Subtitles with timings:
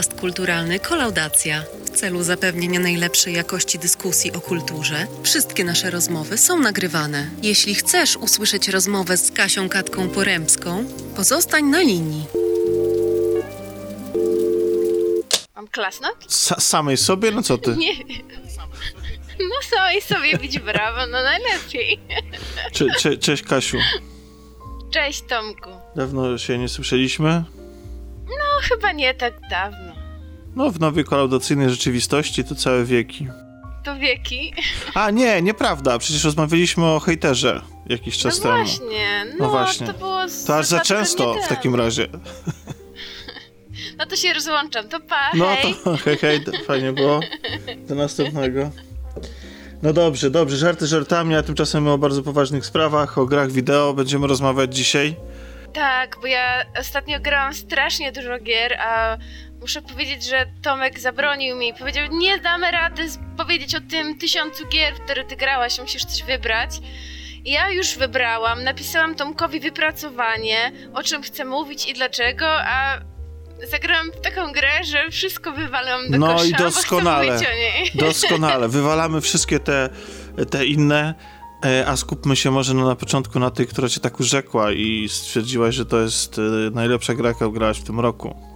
[0.00, 1.62] podcast kulturalny Kolaudacja.
[1.84, 7.30] W celu zapewnienia najlepszej jakości dyskusji o kulturze, wszystkie nasze rozmowy są nagrywane.
[7.42, 10.84] Jeśli chcesz usłyszeć rozmowę z Kasią Katką Poremską,
[11.16, 12.26] pozostań na linii.
[15.56, 16.16] Mam klasnąć?
[16.28, 17.30] Sa samej sobie?
[17.30, 17.76] No co ty?
[17.84, 17.94] Nie.
[19.38, 22.00] No samej sobie bić brawo, no najlepiej.
[22.72, 23.78] Cze cze cześć Kasiu.
[24.90, 25.70] Cześć Tomku.
[25.96, 27.44] Dawno się nie słyszeliśmy.
[28.60, 29.94] No chyba nie tak dawno.
[30.56, 33.28] No w nowej kolaudacyjnej rzeczywistości to całe wieki.
[33.84, 34.54] To wieki.
[34.94, 38.64] A nie, nieprawda, przecież rozmawialiśmy o hejterze jakiś czas no temu.
[38.64, 39.86] Właśnie, no, No właśnie.
[39.86, 41.48] to było z To aż za często w temu.
[41.48, 42.06] takim razie.
[43.98, 45.74] No to się rozłączam, to pa, No hej.
[45.84, 47.20] to hej, hej, fajnie było.
[47.88, 48.70] Do następnego.
[49.82, 54.26] No dobrze, dobrze, żarty żartami, a tymczasem o bardzo poważnych sprawach, o grach wideo będziemy
[54.26, 55.16] rozmawiać dzisiaj.
[55.72, 59.16] Tak, bo ja ostatnio grałam strasznie dużo gier, a
[59.60, 61.74] muszę powiedzieć, że Tomek zabronił mi.
[61.74, 66.22] Powiedział, nie damy rady powiedzieć o tym tysiącu gier, w które ty grałaś, musisz coś
[66.22, 66.70] wybrać.
[67.44, 72.98] I Ja już wybrałam, napisałam Tomkowi wypracowanie, o czym chcę mówić i dlaczego, a
[73.70, 77.40] zagrałam w taką grę, że wszystko wywalam do No kosza, i doskonale.
[77.94, 78.68] Doskonale.
[78.68, 79.88] Wywalamy wszystkie te,
[80.50, 81.14] te inne,
[81.86, 85.86] a skupmy się może na początku na tej, która cię tak urzekła i stwierdziłaś, że
[85.86, 88.49] to jest e, najlepsza gra, jaką grałaś w tym roku.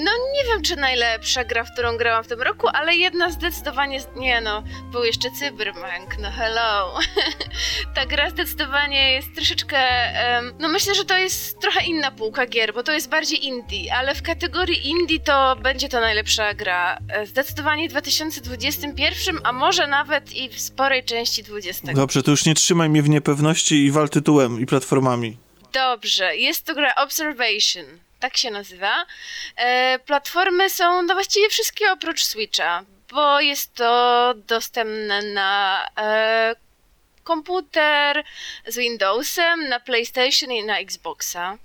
[0.00, 4.00] No nie wiem, czy najlepsza gra, w którą grałam w tym roku, ale jedna zdecydowanie...
[4.16, 6.98] Nie no, był jeszcze Cyberpunk, no hello.
[7.94, 9.78] Ta gra zdecydowanie jest troszeczkę...
[9.78, 13.94] em, no myślę, że to jest trochę inna półka gier, bo to jest bardziej indie,
[13.94, 16.98] ale w kategorii indie to będzie to najlepsza gra.
[17.08, 21.92] E, Zdecydowanie w 2021, a może nawet i w sporej części 20.
[21.92, 25.36] Dobrze, to już nie trzymaj mnie w niepewności i wal tytułem i platformami.
[25.72, 27.84] Dobrze, jest to gra Observation,
[28.20, 29.06] tak się nazywa.
[29.56, 36.56] E, platformy są no właściwie wszystkie oprócz Switcha, bo jest to dostępne na e,
[37.24, 38.24] komputer
[38.66, 41.58] z Windowsem, na PlayStation i na Xboxa.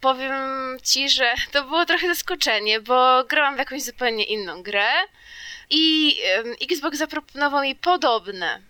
[0.00, 0.32] Powiem
[0.82, 4.88] ci, że to było trochę zaskoczenie, bo grałam w jakąś zupełnie inną grę
[5.70, 6.16] i
[6.70, 8.67] Xbox zaproponował mi podobne.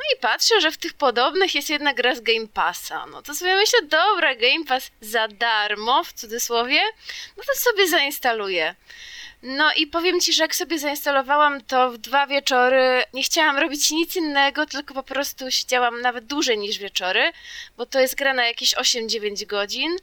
[0.00, 3.06] No i patrzę, że w tych podobnych jest jedna gra z Game Passa.
[3.06, 6.80] No to sobie myślę, dobra, Game Pass za darmo, w cudzysłowie,
[7.36, 8.74] no to sobie zainstaluję.
[9.42, 13.90] No i powiem ci, że jak sobie zainstalowałam to w dwa wieczory, nie chciałam robić
[13.90, 17.32] nic innego, tylko po prostu siedziałam nawet dłużej niż wieczory,
[17.76, 19.96] bo to jest gra na jakieś 8-9 godzin.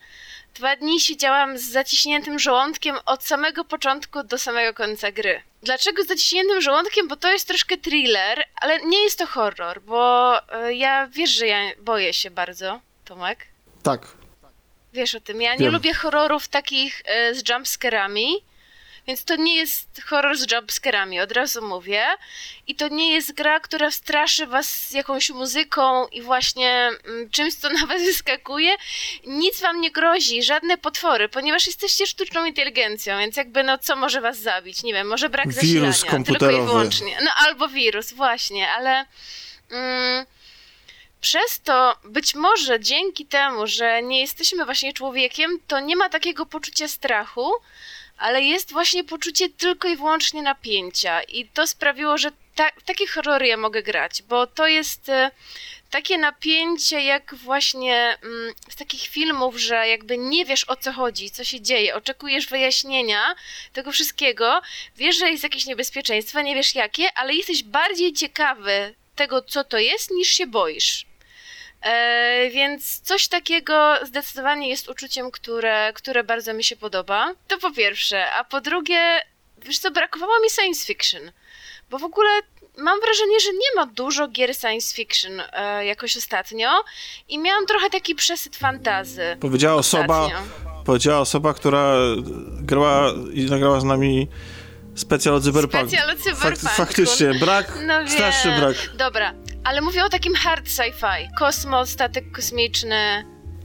[0.58, 5.42] Dwa dni siedziałam z zaciśniętym żołądkiem od samego początku do samego końca gry.
[5.64, 7.08] Dlaczego z zaciśniętym żołądkiem?
[7.08, 11.48] Bo to jest troszkę thriller, ale nie jest to horror, bo e, ja wiesz, że
[11.48, 13.48] ja boję się bardzo, Tomek.
[13.84, 14.08] Tak.
[14.94, 15.42] Wiesz o tym.
[15.42, 15.74] Ja nie Wiem.
[15.74, 18.44] lubię horrorów takich e, z jumpscarami,
[19.08, 22.06] więc to nie jest horror z jumpscarami, od razu mówię.
[22.68, 27.70] I to nie jest gra, która straszy was jakąś muzyką i właśnie mm, czymś, co
[27.80, 28.76] na was wyskakuje.
[29.26, 34.22] Nic wam nie grozi, żadne potwory, ponieważ jesteście sztuczną inteligencją, więc jakby no co może
[34.22, 34.84] was zabić?
[34.84, 35.94] Nie wiem, może brak Wirus zasilania.
[35.94, 36.66] Tylko i komputerowy.
[36.66, 37.18] wyłącznie.
[37.24, 39.06] No albo wirus, właśnie, ale...
[39.72, 40.26] Mm,
[41.22, 46.46] przez to, być może dzięki temu, że nie jesteśmy właśnie człowiekiem, to nie ma takiego
[46.46, 47.52] poczucia strachu,
[48.18, 51.24] ale jest właśnie poczucie tylko i wyłącznie napięcia.
[51.24, 55.32] I to sprawiło, że ta, takie horrory ja mogę grać, bo to jest e,
[55.90, 61.32] takie napięcie, jak właśnie mm, z takich filmów, że jakby nie wiesz o co chodzi,
[61.32, 63.36] co się dzieje, oczekujesz wyjaśnienia
[63.74, 64.62] tego wszystkiego,
[64.96, 69.78] wiesz, że jest jakieś niebezpieczeństwo, nie wiesz jakie, ale jesteś bardziej ciekawy tego, co to
[69.78, 71.06] jest, niż się boisz.
[71.82, 77.34] E, więc coś takiego zdecydowanie jest uczuciem, które, które bardzo mi się podoba.
[77.48, 78.32] To po pierwsze.
[78.32, 79.22] A po drugie,
[79.58, 81.22] wiesz co, brakowało mi science fiction.
[81.90, 82.30] Bo w ogóle
[82.78, 86.70] mam wrażenie, że nie ma dużo gier science fiction e, jakoś ostatnio
[87.30, 89.38] i miałam trochę taki przesyt fantazy.
[89.40, 90.30] Powiedziała osoba,
[90.86, 91.96] powiedziała osoba, która
[92.62, 94.28] grała i nagrała z nami
[94.98, 95.88] specjal o cyberpunk.
[95.90, 96.68] Specjal o cyberpunku.
[96.68, 98.60] faktycznie, brak, No straszny wiem.
[98.60, 98.76] brak.
[98.96, 99.34] Dobra,
[99.64, 101.28] ale mówię o takim hard sci-fi.
[101.40, 103.24] Kosmos, statek kosmiczny,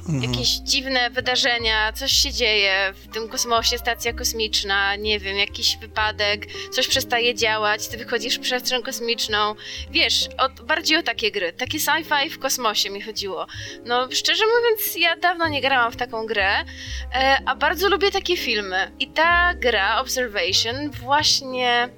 [0.09, 0.33] Mhm.
[0.33, 6.47] jakieś dziwne wydarzenia, coś się dzieje w tym kosmosie, stacja kosmiczna, nie wiem, jakiś wypadek,
[6.73, 9.55] coś przestaje działać, ty wychodzisz w przestrzeń kosmiczną.
[9.91, 11.53] Wiesz, o, bardziej o takie gry.
[11.53, 13.47] Takie sci-fi w kosmosie mi chodziło.
[13.85, 16.65] No, szczerze mówiąc, ja dawno nie grałam w taką grę,
[17.15, 18.91] e, a bardzo lubię takie filmy.
[19.01, 21.89] I ta gra, Observation, właśnie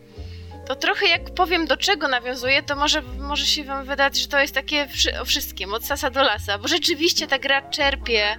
[0.66, 4.38] to trochę jak powiem do czego nawiązuje, to może, może się wam wydać, że to
[4.38, 8.36] jest takie wszy- o wszystkim, od sasa do lasa, bo rzeczywiście ta gra czerpie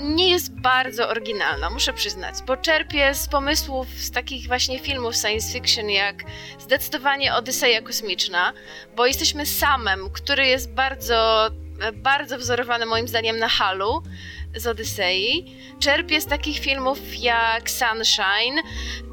[0.00, 5.52] nie jest bardzo oryginalna, muszę przyznać, bo czerpie z pomysłów z takich właśnie filmów science
[5.52, 6.24] fiction jak
[6.58, 8.52] zdecydowanie Odyseja Kosmiczna,
[8.96, 11.50] bo jesteśmy samem, który jest bardzo,
[11.92, 14.02] bardzo wzorowany moim zdaniem na Halu
[14.56, 15.56] z Odysei.
[15.80, 18.62] Czerpie z takich filmów jak Sunshine,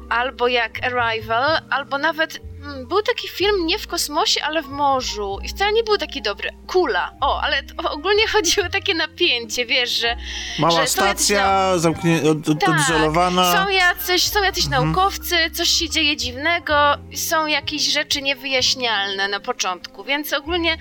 [0.08, 2.51] albo jak Arrival, albo nawet
[2.88, 6.50] był taki film nie w kosmosie, ale w morzu i wcale nie był taki dobry.
[6.66, 7.12] Kula.
[7.20, 7.62] O, ale
[7.96, 10.16] ogólnie chodziło o takie napięcie, wiesz, że...
[10.58, 13.64] Mała że stacja, zamknięta, od, od, tak, odizolowana.
[13.64, 14.84] Są jacyś, są jacyś mhm.
[14.84, 16.74] naukowcy, coś się dzieje dziwnego,
[17.14, 20.76] są jakieś rzeczy niewyjaśnialne na początku, więc ogólnie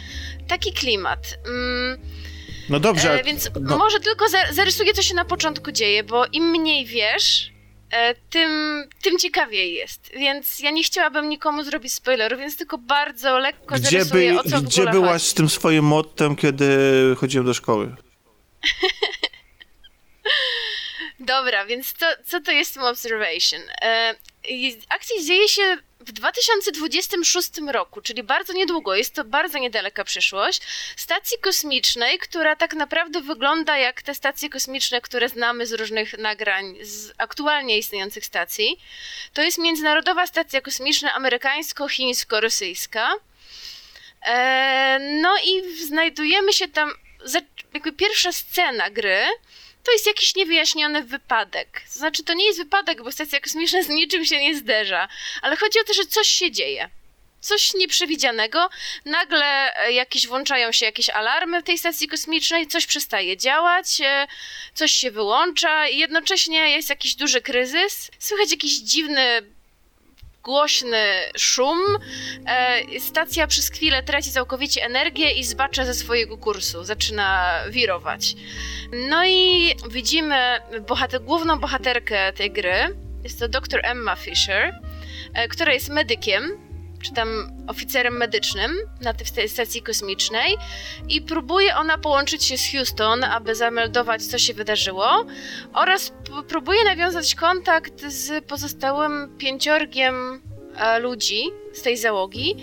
[0.47, 1.19] taki klimat.
[1.47, 1.97] Mm,
[2.69, 3.19] no dobrze.
[3.19, 3.77] E, więc no.
[3.77, 7.51] może tylko zarysuję, co się na początku dzieje, bo im mniej wiesz,
[8.29, 10.11] tym, tym ciekawiej jest.
[10.13, 14.43] Więc ja nie chciałabym nikomu zrobić spoilerów, więc tylko bardzo lekko gdzie zarysuję, by, o
[14.43, 15.25] co Gdzie byłaś chodzi.
[15.25, 16.75] z tym swoim mottem, kiedy
[17.17, 17.95] chodziłem do szkoły?
[21.19, 23.61] Dobra, więc to, co to jest tym observation?
[23.81, 24.15] E,
[24.89, 30.61] akcja dzieje się w 2026 roku, czyli bardzo niedługo, jest to bardzo niedaleka przyszłość,
[30.95, 36.75] stacji kosmicznej, która tak naprawdę wygląda jak te stacje kosmiczne, które znamy z różnych nagrań
[36.81, 38.79] z aktualnie istniejących stacji.
[39.33, 43.09] To jest Międzynarodowa Stacja Kosmiczna amerykańsko-chińsko-rosyjska.
[44.25, 46.91] E, no i znajdujemy się tam,
[47.73, 49.25] jakby pierwsza scena gry
[49.83, 51.81] to jest jakiś niewyjaśniony wypadek.
[51.93, 55.07] To znaczy, to nie jest wypadek, bo stacja kosmiczna z niczym się nie zderza,
[55.41, 56.89] ale chodzi o to, że coś się dzieje.
[57.41, 58.69] Coś nieprzewidzianego,
[59.05, 64.27] nagle e, jakieś włączają się jakieś alarmy w tej stacji kosmicznej, coś przestaje działać, e,
[64.73, 69.41] coś się wyłącza i jednocześnie jest jakiś duży kryzys, słychać jakiś dziwny
[70.43, 71.05] głośny
[71.37, 71.79] szum.
[72.45, 78.35] E, stacja przez chwilę traci całkowicie energię i zbacza ze swojego kursu, zaczyna wirować.
[79.09, 80.35] No i widzimy
[80.87, 82.95] bohater, główną bohaterkę tej gry.
[83.23, 84.79] Jest to dr Emma Fisher,
[85.33, 86.70] e, która jest medykiem
[87.01, 88.71] czy tam oficerem medycznym
[89.01, 90.57] na tej stacji kosmicznej
[91.09, 95.25] i próbuje ona połączyć się z Houston, aby zameldować, co się wydarzyło
[95.73, 96.13] oraz
[96.47, 100.41] próbuje nawiązać kontakt z pozostałym pięciorgiem
[100.75, 101.43] e, ludzi
[101.73, 102.55] z tej załogi,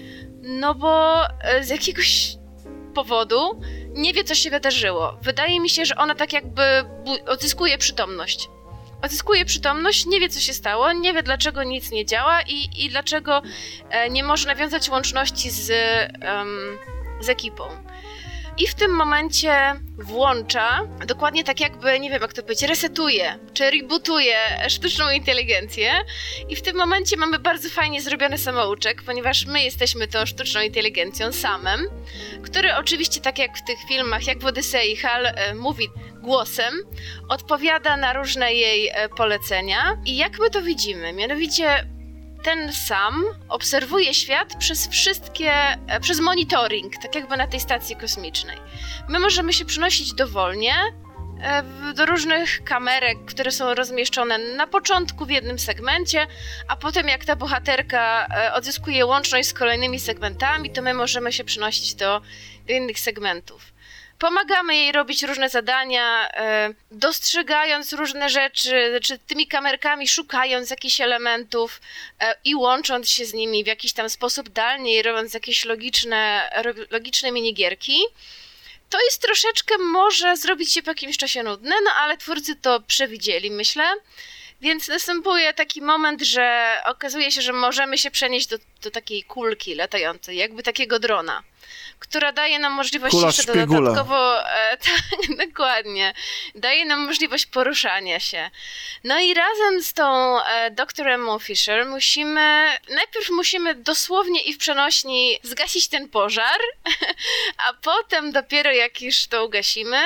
[0.42, 2.36] no bo e, z jakiegoś
[2.94, 3.60] powodu
[3.94, 5.18] nie wie, co się wydarzyło.
[5.22, 6.62] Wydaje mi się, że ona tak jakby
[7.26, 8.48] odzyskuje przytomność
[9.02, 12.90] odzyskuje przytomność, nie wie co się stało, nie wie dlaczego nic nie działa i, i
[12.90, 13.42] dlaczego
[13.90, 15.70] e, nie może nawiązać łączności z,
[16.22, 16.78] um,
[17.20, 17.64] z ekipą.
[18.58, 23.70] I w tym momencie włącza, dokładnie tak jakby, nie wiem jak to powiedzieć, resetuje, czy
[23.70, 24.36] rebootuje
[24.68, 25.92] sztuczną inteligencję.
[26.48, 31.32] I w tym momencie mamy bardzo fajnie zrobiony samouczek, ponieważ my jesteśmy tą sztuczną inteligencją
[31.32, 31.80] samym,
[32.42, 35.88] który oczywiście, tak jak w tych filmach, jak w Odysei, Hal e, mówi
[36.28, 36.74] głosem,
[37.28, 39.96] odpowiada na różne jej e, polecenia.
[40.04, 41.12] I jak my to widzimy?
[41.12, 41.86] Mianowicie
[42.42, 48.56] ten sam obserwuje świat przez wszystkie, e, przez monitoring, tak jakby na tej stacji kosmicznej.
[49.08, 50.74] My możemy się przenosić dowolnie
[51.42, 51.62] e,
[51.94, 56.26] do różnych kamerek, które są rozmieszczone na początku w jednym segmencie,
[56.68, 61.94] a potem jak ta bohaterka odzyskuje łączność z kolejnymi segmentami, to my możemy się przenosić
[61.94, 62.20] do,
[62.66, 63.67] do innych segmentów.
[64.18, 71.80] Pomagamy jej robić różne zadania, e, dostrzegając różne rzeczy, czy tymi kamerkami szukając jakichś elementów
[72.20, 76.50] e, i łącząc się z nimi w jakiś tam sposób dalej, robiąc jakieś logiczne,
[76.90, 77.98] logiczne minigierki.
[78.90, 83.50] To jest troszeczkę może zrobić się po jakimś czasie nudne, no ale twórcy to przewidzieli,
[83.50, 83.84] myślę.
[84.60, 89.74] Więc następuje taki moment, że okazuje się, że możemy się przenieść do, do takiej kulki
[89.74, 91.42] latającej, jakby takiego drona
[91.98, 96.14] która daje nam możliwość Kula jeszcze dodatkowo, e, tak, dokładnie,
[96.54, 98.50] daje nam możliwość poruszania się.
[99.04, 104.58] No i razem z tą e, doktorem Mo Fisher musimy, najpierw musimy dosłownie i w
[104.58, 106.60] przenośni zgasić ten pożar,
[107.68, 110.00] a potem dopiero jak już to ugasimy,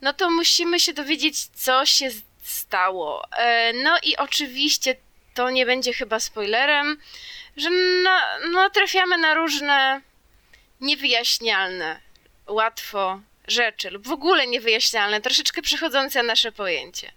[0.00, 2.10] no to musimy się dowiedzieć, co się
[2.42, 3.24] stało.
[3.32, 4.96] E, no i oczywiście
[5.34, 6.98] to nie będzie chyba spoilerem,
[7.56, 7.70] że
[8.02, 10.00] na, no, trafiamy na różne
[10.82, 12.00] niewyjaśnialne
[12.48, 17.12] łatwo rzeczy lub w ogóle niewyjaśnialne, troszeczkę przechodzące nasze pojęcie.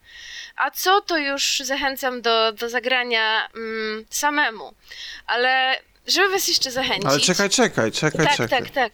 [0.55, 4.73] A co to już zachęcam do, do zagrania mm, samemu.
[5.27, 7.05] Ale żeby was jeszcze zachęcić.
[7.05, 8.61] Ale czekaj, czekaj, czekaj, tak, czekaj.
[8.61, 8.91] Tak, tak,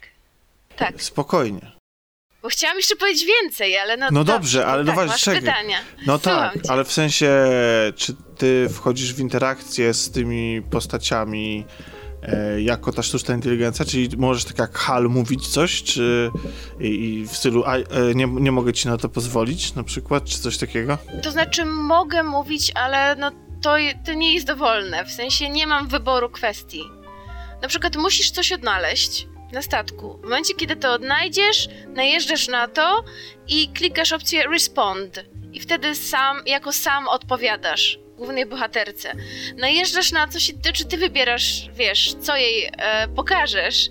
[0.76, 1.02] tak.
[1.02, 1.72] Spokojnie.
[2.42, 4.08] Bo chciałam jeszcze powiedzieć więcej, ale no.
[4.12, 5.80] No dobrze, ale no, tak, właśnie, pytania.
[6.06, 6.72] No tak, cię.
[6.72, 7.32] ale w sensie,
[7.96, 11.66] czy ty wchodzisz w interakcję z tymi postaciami
[12.58, 16.32] jako ta sztuczna inteligencja, czyli możesz tak jak HAL mówić coś, czy
[16.80, 17.84] i w stylu a, e,
[18.16, 20.98] nie, nie mogę ci na to pozwolić na przykład, czy coś takiego?
[21.24, 23.76] To znaczy mogę mówić, ale no to,
[24.06, 26.84] to nie jest dowolne, w sensie nie mam wyboru kwestii.
[27.62, 30.18] Na przykład musisz coś odnaleźć na statku.
[30.18, 33.04] W momencie, kiedy to odnajdziesz, najeżdżasz na to
[33.48, 35.26] i klikasz opcję respond.
[35.54, 39.14] I wtedy sam, jako sam odpowiadasz głównej bohaterce.
[39.58, 43.90] Najeżdżasz na coś, czy ty wybierasz, wiesz, co jej e, pokażesz.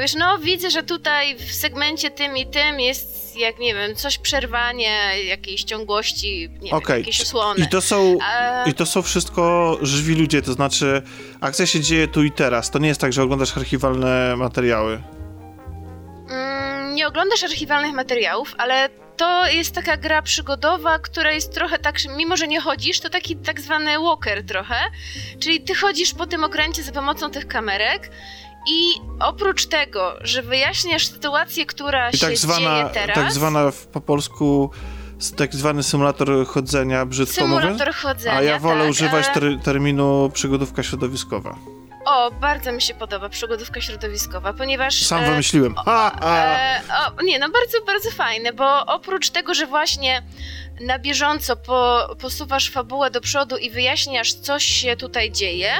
[0.00, 4.18] Wiesz, no widzę, że tutaj w segmencie tym i tym jest, jak nie wiem, coś
[4.18, 6.96] przerwanie jakiejś ciągłości, nie okay.
[6.96, 7.64] wiem, jakieś osłony.
[7.64, 8.70] I to są, e...
[8.70, 11.02] i to są wszystko żywi ludzie, to znaczy
[11.40, 12.70] akcja się dzieje tu i teraz.
[12.70, 15.02] To nie jest tak, że oglądasz archiwalne materiały.
[16.30, 21.96] Mm, nie oglądasz archiwalnych materiałów, ale to jest taka gra przygodowa, która jest trochę tak,
[22.16, 24.76] mimo że nie chodzisz, to taki tak zwany walker trochę,
[25.40, 28.10] czyli ty chodzisz po tym okręcie za pomocą tych kamerek
[28.68, 33.16] i oprócz tego, że wyjaśniasz sytuację, która I tak się zwana, dzieje teraz...
[33.16, 34.70] Tak zwana po polsku
[35.36, 40.30] tak zwany symulator chodzenia, brzydko Symulator mówię, chodzenia, A ja wolę tak, używać ter terminu
[40.34, 41.58] przygodówka środowiskowa.
[42.06, 45.06] O, bardzo mi się podoba przygodówka środowiskowa, ponieważ...
[45.06, 45.74] Sam e, wymyśliłem.
[45.84, 46.36] Ha, ha.
[46.38, 46.80] E,
[47.18, 50.22] o, nie, no bardzo, bardzo fajne, bo oprócz tego, że właśnie
[50.80, 55.72] na bieżąco po, posuwasz fabułę do przodu i wyjaśniasz, coś się tutaj dzieje,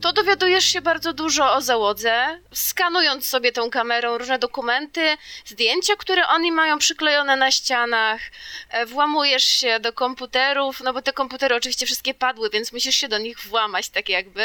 [0.00, 6.28] to dowiadujesz się bardzo dużo o załodze, skanując sobie tą kamerą różne dokumenty, zdjęcia, które
[6.28, 8.20] oni mają przyklejone na ścianach,
[8.70, 13.08] e, włamujesz się do komputerów, no bo te komputery oczywiście wszystkie padły, więc musisz się
[13.08, 14.42] do nich włamać tak jakby,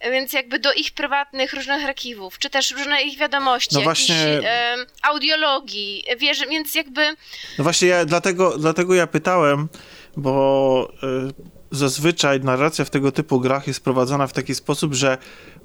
[0.00, 4.16] e, więc jakby do ich prywatnych różnych archiwów, czy też różne ich wiadomości, no właśnie...
[4.16, 7.16] e, audiologii, wiesz, więc jakby...
[7.58, 9.68] No właśnie ja dlatego, dlatego ja pytałem,
[10.16, 10.92] bo...
[11.02, 15.18] Y zazwyczaj narracja w tego typu grach jest prowadzona w taki sposób, że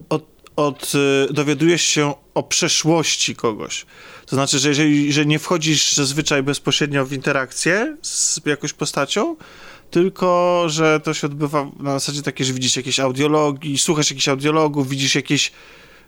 [0.10, 0.92] od, od,
[1.30, 3.86] y, dowiadujesz się o przeszłości kogoś.
[4.26, 9.36] To znaczy, że jeżeli że nie wchodzisz zazwyczaj bezpośrednio w interakcję z jakąś postacią,
[9.92, 14.90] tylko że to się odbywa na zasadzie takiej, że widzisz jakieś audiologii, słuchasz jakichś audiologów,
[14.90, 15.52] widzisz jakieś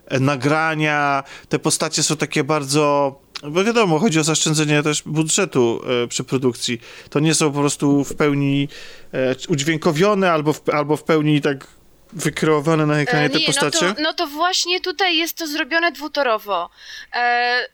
[0.06, 6.08] e, nagrania, te postacie są takie bardzo bo wiadomo, chodzi o zaszczędzenie też budżetu e,
[6.08, 6.82] przy produkcji.
[7.10, 8.68] To nie są po prostu w pełni
[9.14, 11.68] e, udźwiękowione albo w, albo w pełni tak
[12.14, 13.86] wykreowane na ekranie e, nie, te postacie?
[13.86, 16.70] No to, no to właśnie tutaj jest to zrobione dwutorowo.
[17.16, 17.68] E,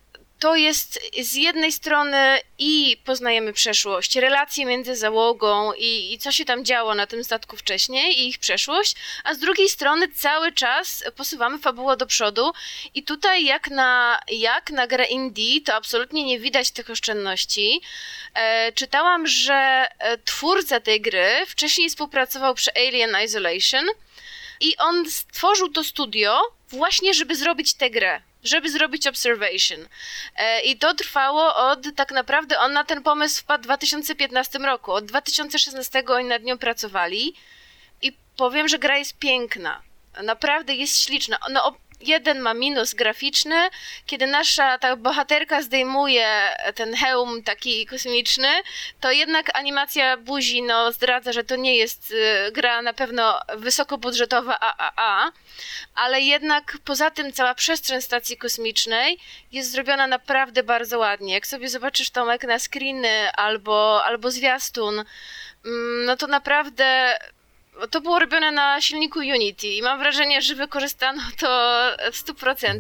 [0.44, 6.46] to jest z jednej strony i poznajemy przeszłość, relacje między załogą i, i, co się
[6.46, 11.04] tam działo na tym statku wcześniej i ich przeszłość, a z drugiej strony cały czas
[11.16, 12.52] posuwamy fabułę do przodu
[12.94, 17.82] i tutaj jak na, jak na grę indie to absolutnie nie widać tych oszczędności.
[18.34, 23.86] E, czytałam, że e, twórca tej gry wcześniej współpracował przy Alien Isolation
[24.60, 29.88] i on stworzył to studio właśnie, żeby zrobić tę grę żeby zrobić observation.
[30.36, 34.92] E, I to trwało od, tak naprawdę on na ten pomysł wpadł w 2015 roku.
[34.92, 37.34] Od 2016 oni nad nią pracowali
[38.02, 39.82] i powiem, że gra jest piękna.
[40.24, 41.38] Naprawdę jest śliczna.
[41.52, 41.76] No,
[42.08, 43.70] jeden ma minus graficzny,
[44.06, 46.28] kiedy nasza ta bohaterka zdejmuje
[46.76, 48.48] ten hełm taki kosmiczny,
[49.00, 54.60] to jednak animacja buzi no, zdradza, że to nie jest y, gra na pewno wysokobudżetowa
[54.60, 55.32] AAA,
[55.96, 59.20] ale jednak poza tym cała przestrzeń stacji kosmicznej
[59.52, 61.34] jest zrobiona naprawdę bardzo ładnie.
[61.34, 65.06] Jak sobie zobaczysz Tomek na screeny albo, albo zwiastun,
[65.66, 67.18] mm, no to naprawdę
[67.92, 72.80] to było robione na silniku Unity i mam wrażenie, że wykorzystano to w 100%.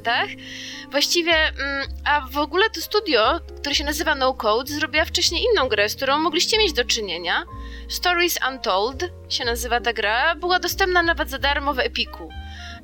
[0.91, 5.67] Właściwie, mm, a w ogóle to studio, które się nazywa No Code, zrobiła wcześniej inną
[5.67, 7.43] grę, z którą mogliście mieć do czynienia.
[7.89, 12.29] Stories Untold się nazywa ta gra, była dostępna nawet za darmo w Epiku.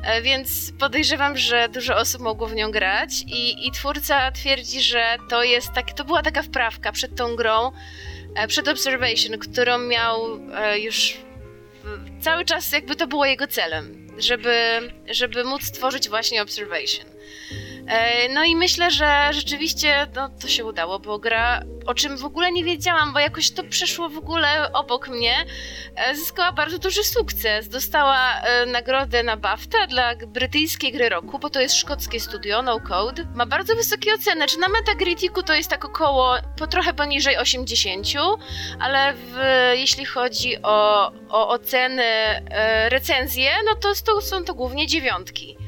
[0.03, 5.17] E, więc podejrzewam, że dużo osób mogło w nią grać i, i twórca twierdzi, że
[5.29, 7.71] to jest tak, to była taka wprawka przed tą grą,
[8.35, 11.17] e, przed Observation, którą miał e, już
[12.21, 14.79] cały czas jakby to było jego celem, żeby,
[15.09, 17.05] żeby móc stworzyć właśnie Observation.
[17.89, 22.25] E, no i myślę, że rzeczywiście no, to się udało, bo gra, o czym w
[22.25, 25.45] ogóle nie wiedziałam, bo jakoś to przeszło w ogóle obok mnie,
[25.95, 27.69] e, zyskała bardzo duży sukces.
[27.69, 32.79] Dostała e, nagrodę na BAFTA dla brytyjskiej gry roku, bo to jest szkockie studio, No
[32.79, 33.25] Code.
[33.35, 38.07] Ma bardzo wysokie oceny, czy na Metacriticu to jest tak około, po trochę poniżej 80,
[38.79, 39.37] ale w,
[39.73, 42.03] jeśli chodzi o, o oceny,
[42.89, 45.58] recenzje, no to, to są to głównie dziewiątki.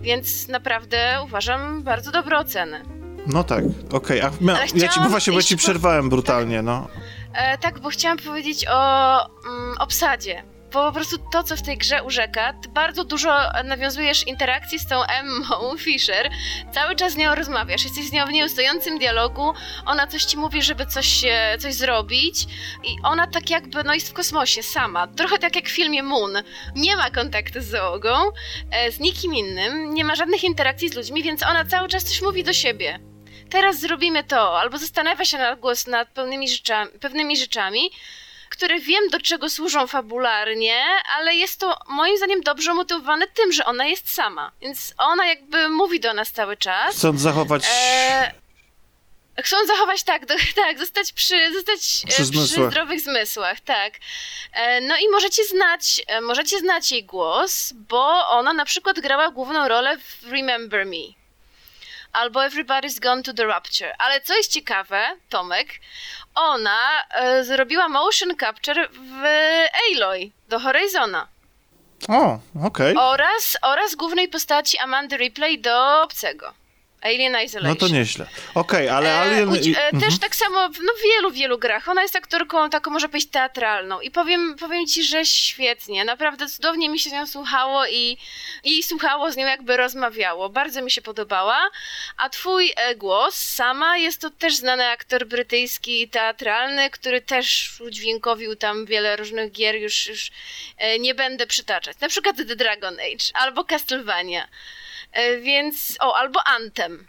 [0.00, 2.82] Więc naprawdę uważam bardzo dobre oceny.
[3.26, 4.22] No tak, okej.
[4.22, 4.66] Okay.
[4.74, 6.88] Ja ci, bo właśnie, bo ci przerwałem brutalnie, no.
[7.34, 10.42] E, tak, bo chciałam powiedzieć o mm, obsadzie.
[10.72, 13.30] Bo po prostu to, co w tej grze urzeka, ty bardzo dużo
[13.64, 16.30] nawiązujesz interakcji z tą Emmą Fisher,
[16.72, 19.52] cały czas z nią rozmawiasz, jesteś z nią w nieustającym dialogu,
[19.86, 21.24] ona coś ci mówi, żeby coś,
[21.58, 22.44] coś zrobić
[22.84, 26.32] i ona tak jakby, no jest w kosmosie sama, trochę tak jak w filmie Moon,
[26.76, 28.14] nie ma kontaktu z załogą,
[28.70, 32.22] e, z nikim innym, nie ma żadnych interakcji z ludźmi, więc ona cały czas coś
[32.22, 32.98] mówi do siebie.
[33.50, 37.90] Teraz zrobimy to, albo zastanawia się na głos nad pewnymi rzeczami, pewnymi rzeczami
[38.50, 40.84] które wiem do czego służą fabularnie,
[41.16, 44.52] ale jest to moim zdaniem dobrze motywowane tym, że ona jest sama.
[44.60, 46.96] Więc ona jakby mówi do nas cały czas.
[46.96, 47.64] Chcąc zachować.
[47.70, 48.32] E...
[49.42, 53.94] Chcą zachować tak, do, tak, zostać przy, zostać przy, przy zdrowych zmysłach, tak.
[54.52, 59.30] E, no i możecie znać, e, możecie znać jej głos, bo ona na przykład grała
[59.30, 61.20] główną rolę w Remember Me
[62.12, 63.94] albo Everybody's Gone to the Rapture.
[63.98, 65.68] Ale co jest ciekawe, Tomek,
[66.34, 66.78] ona
[67.10, 69.24] e, zrobiła motion capture w
[69.90, 71.26] Aloy do Horizona.
[72.08, 72.96] O, okej.
[72.96, 73.04] Okay.
[73.04, 76.59] Oraz, oraz głównej postaci Amandy Ripley do Obcego.
[77.00, 77.78] Alien Isolation.
[77.80, 78.26] No to nieźle.
[78.54, 79.54] Okej, okay, ale e, Alien...
[79.76, 81.88] E, e, też tak samo w no, wielu, wielu grach.
[81.88, 84.00] Ona jest aktorką taką, może być teatralną.
[84.00, 86.04] I powiem, powiem ci, że świetnie.
[86.04, 88.16] Naprawdę cudownie mi się z nią słuchało i,
[88.64, 90.48] i słuchało z nią jakby rozmawiało.
[90.48, 91.70] Bardzo mi się podobała.
[92.16, 98.56] A twój e, głos, sama, jest to też znany aktor brytyjski teatralny, który też udźwiękowił
[98.56, 99.74] tam wiele różnych gier.
[99.74, 100.30] Już, już
[100.76, 102.00] e, nie będę przytaczać.
[102.00, 104.48] Na przykład The Dragon Age albo Castlevania.
[105.12, 107.06] E, więc, o, albo Antem.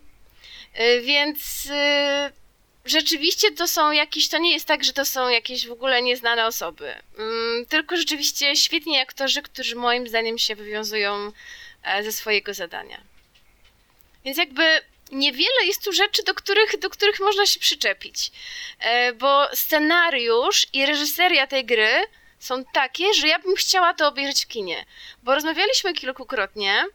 [0.73, 2.31] E, więc e,
[2.85, 6.45] rzeczywiście to są jakieś, to nie jest tak, że to są jakieś w ogóle nieznane
[6.45, 6.93] osoby.
[7.17, 11.31] Mm, tylko rzeczywiście świetni aktorzy, którzy moim zdaniem się wywiązują
[12.01, 13.01] ze swojego zadania.
[14.25, 14.81] Więc jakby
[15.11, 18.31] niewiele jest tu rzeczy, do których, do których można się przyczepić.
[19.15, 22.05] Bo scenariusz i reżyseria tej gry
[22.39, 24.85] są takie, że ja bym chciała to obejrzeć w kinie.
[25.23, 26.85] Bo rozmawialiśmy kilkukrotnie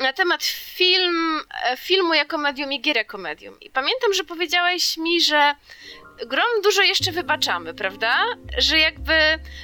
[0.00, 3.60] na temat film, e, filmu jako medium i gier jako medium.
[3.60, 5.54] I pamiętam, że powiedziałeś mi, że
[6.26, 8.24] grom dużo jeszcze wybaczamy, prawda?
[8.58, 9.12] Że jakby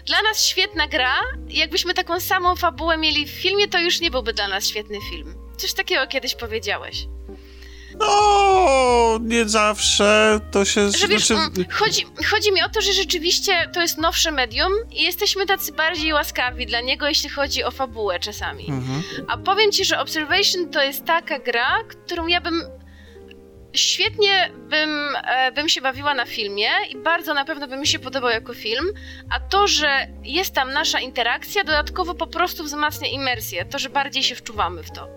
[0.06, 1.14] dla nas świetna gra,
[1.48, 5.34] jakbyśmy taką samą fabułę mieli w filmie, to już nie byłby dla nas świetny film.
[5.56, 7.06] Coś takiego kiedyś powiedziałeś.
[7.98, 10.90] No, nie zawsze to się...
[10.90, 11.34] Że wiesz, znaczy...
[11.34, 15.72] Mm, chodzi, chodzi mi o to, że rzeczywiście to jest nowsze medium i jesteśmy tacy
[15.72, 18.68] bardziej łaskawi dla niego, jeśli chodzi o fabułę czasami.
[18.68, 19.02] Mhm.
[19.28, 22.62] A powiem ci, że Observation to jest taka gra, którą ja bym
[23.72, 24.90] świetnie bym,
[25.24, 28.54] e, bym się bawiła na filmie i bardzo na pewno by mi się podobał jako
[28.54, 28.84] film,
[29.30, 34.22] a to, że jest tam nasza interakcja, dodatkowo po prostu wzmacnia imersję, to, że bardziej
[34.22, 35.08] się wczuwamy w to.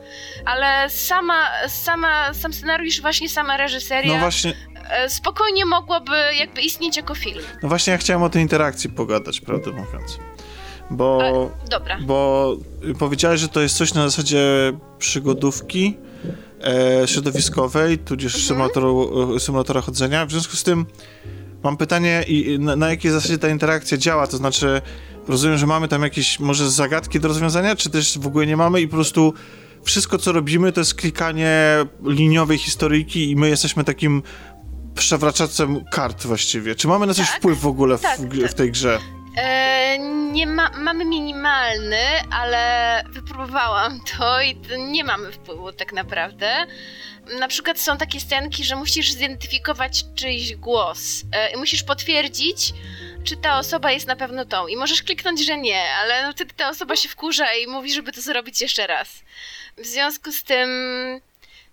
[0.45, 4.13] Ale sama, sama sam scenariusz, właśnie sama reżyseria...
[4.13, 4.53] No właśnie
[4.89, 7.43] e, spokojnie mogłoby jakby istnieć jako film.
[7.63, 10.19] No właśnie ja chciałem o tej interakcji pogadać, prawdę mówiąc.
[10.91, 11.97] Bo, e, dobra.
[12.01, 12.57] bo
[12.99, 15.97] powiedziałeś, że to jest coś na zasadzie przygodówki,
[16.63, 18.48] e, środowiskowej, tudzież mhm.
[18.48, 20.26] symulatora, symulatora chodzenia.
[20.26, 20.86] W związku z tym
[21.63, 24.28] mam pytanie, i na, na jakiej zasadzie ta interakcja działa?
[24.28, 24.82] To znaczy,
[25.28, 28.82] rozumiem, że mamy tam jakieś może zagadki do rozwiązania, czy też w ogóle nie mamy
[28.82, 29.34] i po prostu
[29.84, 34.24] wszystko, co robimy, to jest klikanie liniowej historyjki i my jesteśmy takim
[34.95, 36.76] przewraczacem kart właściwie.
[36.76, 37.38] Czy mamy na coś tak?
[37.38, 39.00] wpływ w ogóle tak, w, w tej grze?
[39.39, 39.99] E,
[40.32, 46.65] nie ma, mamy minimalny, ale wypróbowałam to i nie mamy wpływu tak naprawdę.
[47.39, 52.73] Na przykład są takie scenki, że musisz zidentyfikować czyjś głos e, i musisz potwierdzić,
[53.23, 54.67] czy ta osoba jest na pewno tą.
[54.67, 58.12] I możesz kliknąć, że nie, ale no wtedy ta osoba się wkurza i mówi, żeby
[58.12, 59.10] to zrobić jeszcze raz.
[59.78, 60.69] W związku z tym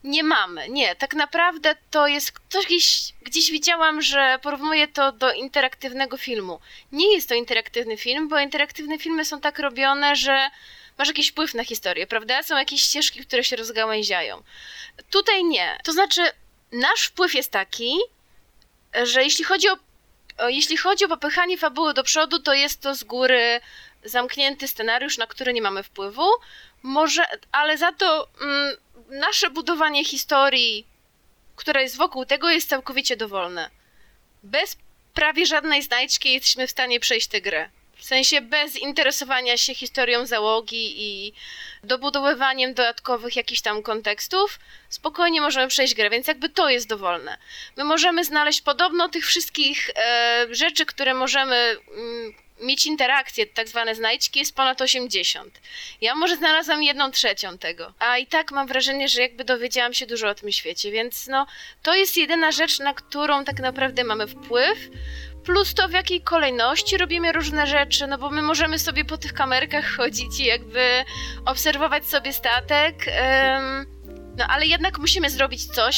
[0.06, 0.68] nie mamy.
[0.68, 6.60] Nie, tak naprawdę to jest coś gdzieś, gdzieś widziałam, że porównuje to do interaktywnego filmu.
[6.92, 10.50] Nie jest to interaktywny film, bo interaktywne filmy są tak robione, że
[10.98, 12.42] masz jakiś wpływ na historię, prawda?
[12.42, 14.42] Są jakieś ścieżki, które się rozgałęziają.
[15.10, 15.78] Tutaj nie.
[15.84, 16.22] To znaczy,
[16.72, 17.96] nasz wpływ jest taki,
[19.02, 19.76] że jeśli chodzi o,
[20.38, 23.60] o jeśli chodzi o popychanie fabuły do przodu, to jest to z góry
[24.04, 26.26] zamknięty scenariusz, na który nie mamy wpływu.
[26.82, 28.76] Może, ale za to mm,
[29.08, 30.86] nasze budowanie historii,
[31.56, 33.70] która jest wokół tego, jest całkowicie dowolne.
[34.42, 34.76] Bez
[35.14, 37.68] prawie żadnej znajdźki jesteśmy w stanie przejść tę grę.
[37.96, 41.32] W sensie bez interesowania się historią załogi i
[41.84, 44.58] dobudowywaniem dodatkowych jakichś tam kontekstów,
[44.88, 47.38] spokojnie możemy przejść grę, więc jakby to jest dowolne.
[47.76, 53.94] My możemy znaleźć podobno tych wszystkich e, rzeczy, które możemy mm, mieć interakcje, tak zwane
[53.94, 55.60] znajdźki, jest ponad 80.
[56.00, 60.06] Ja może znalazłam jedną trzecią tego, a i tak mam wrażenie, że jakby dowiedziałam się
[60.06, 61.46] dużo o tym świecie, więc no
[61.82, 64.78] to jest jedyna rzecz, na którą tak naprawdę mamy wpływ,
[65.44, 69.32] plus to w jakiej kolejności robimy różne rzeczy, no bo my możemy sobie po tych
[69.32, 71.04] kamerkach chodzić i jakby
[71.44, 72.94] obserwować sobie statek,
[74.36, 75.96] no ale jednak musimy zrobić coś,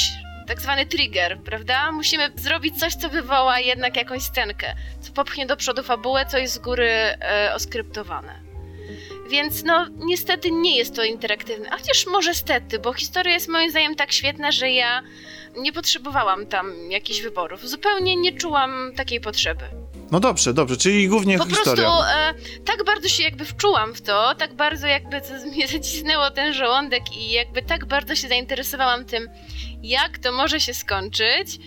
[0.49, 1.93] tak zwany trigger, prawda?
[1.93, 6.55] Musimy zrobić coś, co wywoła jednak jakąś scenkę, co popchnie do przodu fabułę, co jest
[6.55, 8.41] z góry e, oskryptowane.
[9.31, 11.71] Więc no, niestety nie jest to interaktywne.
[11.71, 15.03] A chociaż może stety, bo historia jest moim zdaniem tak świetna, że ja
[15.57, 17.69] nie potrzebowałam tam jakichś wyborów.
[17.69, 19.65] Zupełnie nie czułam takiej potrzeby.
[20.11, 21.85] No dobrze, dobrze, czyli głównie Po historia.
[21.85, 26.31] prostu e, tak bardzo się jakby wczułam w to, tak bardzo jakby to mnie zacisnęło
[26.31, 29.29] ten żołądek i jakby tak bardzo się zainteresowałam tym,
[29.83, 31.59] jak to może się skończyć.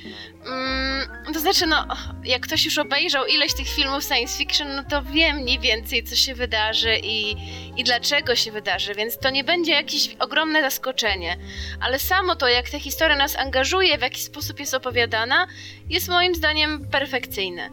[0.45, 1.87] Mm, to znaczy, no,
[2.23, 6.15] jak ktoś już obejrzał ileś tych filmów science fiction, no to wie mniej więcej, co
[6.15, 7.35] się wydarzy i,
[7.77, 11.37] i dlaczego się wydarzy, więc to nie będzie jakieś ogromne zaskoczenie.
[11.81, 15.47] Ale samo to, jak ta historia nas angażuje, w jaki sposób jest opowiadana,
[15.89, 17.69] jest moim zdaniem perfekcyjne.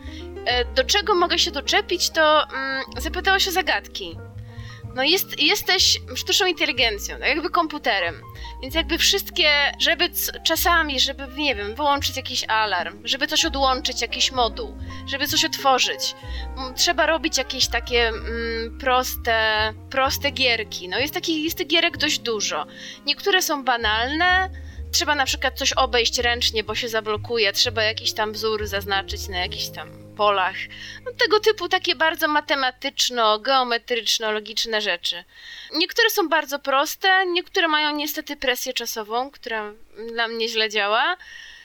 [0.48, 4.18] E, do czego mogę się doczepić, to mm, zapytałaś o zagadki.
[4.94, 8.22] No jest, jesteś sztuczną inteligencją, tak jakby komputerem.
[8.62, 10.10] Więc jakby wszystkie, żeby
[10.44, 16.14] czasami, żeby, nie wiem, wyłączyć jakiś alarm, żeby coś odłączyć, jakiś moduł, żeby coś otworzyć,
[16.76, 20.88] trzeba robić jakieś takie mm, proste, proste gierki.
[20.88, 22.66] No jest, taki, jest tych gierek dość dużo.
[23.06, 24.50] Niektóre są banalne,
[24.92, 29.38] trzeba na przykład coś obejść ręcznie, bo się zablokuje, trzeba jakiś tam wzór zaznaczyć na
[29.38, 30.56] jakiś tam polach.
[31.04, 35.24] No, tego typu takie bardzo matematyczno-geometryczno-logiczne rzeczy.
[35.72, 39.72] Niektóre są bardzo proste, niektóre mają niestety presję czasową, która
[40.12, 41.16] dla mnie źle działa.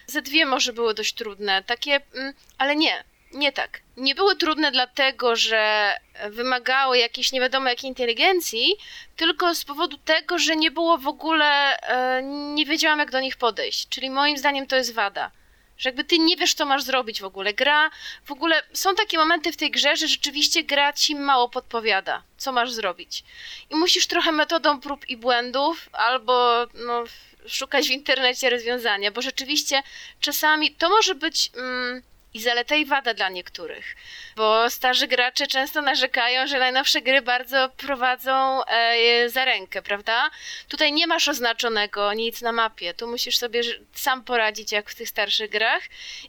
[0.08, 3.82] Ze dwie może były dość trudne, takie, mm, ale nie, nie tak.
[3.98, 5.94] Nie były trudne dlatego, że
[6.30, 8.76] wymagały jakiejś nie wiadomo jakiej inteligencji,
[9.16, 12.24] tylko z powodu tego, że nie było w ogóle, e,
[12.56, 13.90] nie wiedziałam jak do nich podejść.
[13.90, 15.32] Czyli moim zdaniem to jest wada.
[15.78, 17.54] Że jakby ty nie wiesz, co masz zrobić w ogóle.
[17.54, 17.92] Gra,
[18.26, 22.52] w ogóle są takie momenty w tej grze, że rzeczywiście gra ci mało podpowiada, co
[22.52, 23.24] masz zrobić.
[23.70, 27.04] I musisz trochę metodą prób i błędów, albo no,
[27.48, 29.84] szukać w internecie rozwiązania, bo rzeczywiście
[30.20, 31.52] czasami to może być.
[31.56, 32.04] Mm,
[32.34, 33.96] i zaleta i wada dla niektórych,
[34.36, 40.30] bo starzy gracze często narzekają, że najnowsze gry bardzo prowadzą e, za rękę, prawda?
[40.68, 43.62] Tutaj nie masz oznaczonego nic na mapie, tu musisz sobie
[43.94, 45.84] sam poradzić jak w tych starszych grach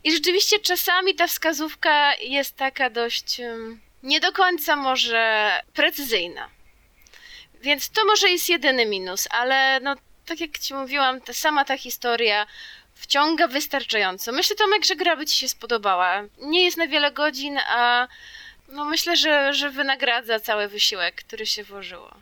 [0.04, 6.50] i rzeczywiście czasami ta wskazówka jest taka dość um, nie do końca może precyzyjna.
[7.60, 9.94] Więc to może jest jedyny minus, ale no
[10.26, 12.46] tak jak ci mówiłam, ta sama ta historia
[12.94, 14.32] wciąga wystarczająco.
[14.32, 16.22] Myślę, Tomek, że gra by ci się spodobała.
[16.38, 18.08] Nie jest na wiele godzin, a
[18.68, 22.14] no myślę, że, że wynagradza cały wysiłek, który się włożyło.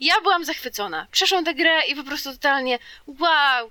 [0.00, 1.06] Ja byłam zachwycona.
[1.10, 3.70] Przeszłam tę grę i po prostu totalnie wow,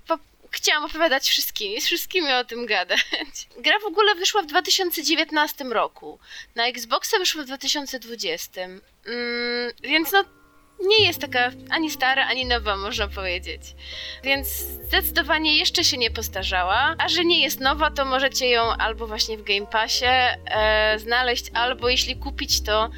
[0.50, 3.02] chciałam opowiadać wszystkimi, z wszystkimi o tym gadać.
[3.64, 6.18] Gra w ogóle wyszła w 2019 roku.
[6.54, 8.60] Na Xboxa wyszła w 2020.
[8.60, 8.80] Mm,
[9.82, 10.24] więc no
[10.86, 13.62] nie jest taka ani stara, ani nowa, można powiedzieć.
[14.24, 14.48] Więc
[14.88, 16.94] zdecydowanie jeszcze się nie postarzała.
[16.98, 21.44] A że nie jest nowa, to możecie ją albo właśnie w Game Passie e, znaleźć,
[21.54, 22.90] albo jeśli kupić, to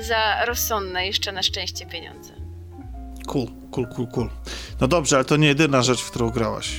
[0.00, 2.32] za rozsądne jeszcze na szczęście pieniądze.
[3.26, 4.30] Cool, cool, cool, cool.
[4.80, 6.70] No dobrze, ale to nie jedyna rzecz, w którą grałaś.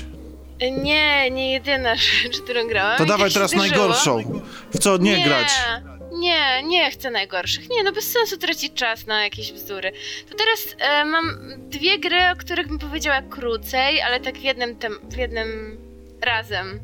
[0.83, 2.97] Nie, nie jedyna rzecz, którą grałam.
[2.97, 4.41] To dawaj teraz najgorszą.
[4.73, 5.47] W co nie, nie grać?
[6.17, 7.69] Nie, nie chcę najgorszych.
[7.69, 9.91] Nie, no bez sensu tracić czas na jakieś bzdury.
[10.30, 14.75] To teraz e, mam dwie gry, o których bym powiedziała krócej, ale tak w jednym,
[14.75, 15.77] tem, w jednym
[16.21, 16.80] razem.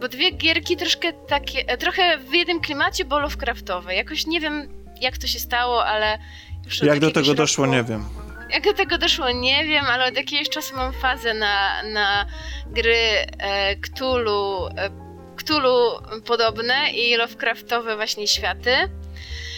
[0.00, 3.94] Bo dwie gierki troszkę takie, e, trochę w jednym klimacie, bo Lovecraftowe.
[3.94, 4.68] Jakoś nie wiem,
[5.00, 6.18] jak to się stało, ale
[6.64, 8.04] już Jak do tego roku, doszło, nie wiem.
[8.50, 12.26] Jak do tego doszło, nie wiem, ale od jakiegoś czasu mam fazę na, na
[12.66, 12.96] gry
[13.38, 15.03] e, Cthulhu, e,
[15.44, 18.76] Cthulhu podobne i Lovecraftowe właśnie światy.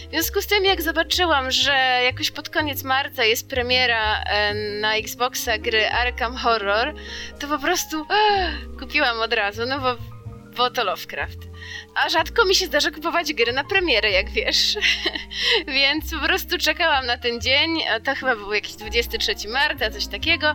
[0.07, 4.97] W związku z tym, jak zobaczyłam, że jakoś pod koniec marca jest premiera e, na
[4.97, 6.95] Xboxa gry Arkham Horror,
[7.39, 8.07] to po prostu
[8.81, 10.16] kupiłam od razu, no bo,
[10.57, 11.39] bo to Lovecraft.
[11.95, 14.77] A rzadko mi się zdarza kupować gry na premierę, jak wiesz.
[15.77, 17.81] Więc po prostu czekałam na ten dzień.
[18.05, 20.55] To chyba był jakiś 23 marca, coś takiego.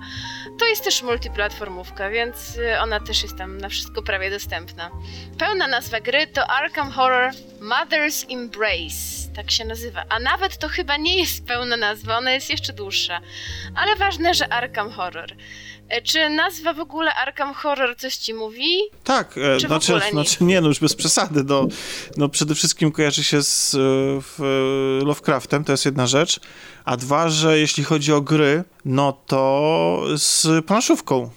[0.59, 4.91] To jest też multiplatformówka, więc y, ona też jest tam na wszystko prawie dostępna.
[5.37, 9.20] Pełna nazwa gry to Arkham Horror Mother's Embrace.
[9.35, 10.03] Tak się nazywa.
[10.09, 13.21] A nawet to chyba nie jest pełna nazwa, ona jest jeszcze dłuższa.
[13.75, 15.35] Ale ważne, że Arkham Horror.
[15.89, 18.79] E, czy nazwa w ogóle Arkham Horror coś ci mówi?
[19.03, 20.11] Tak, e, Czy znaczy, nie?
[20.11, 21.43] znaczy nie, no już bez przesady.
[21.43, 21.67] No,
[22.17, 26.39] no przede wszystkim kojarzy się z e, Lovecraftem, to jest jedna rzecz.
[26.85, 31.29] A dwa, że jeśli chodzi o gry, no to z planszówką.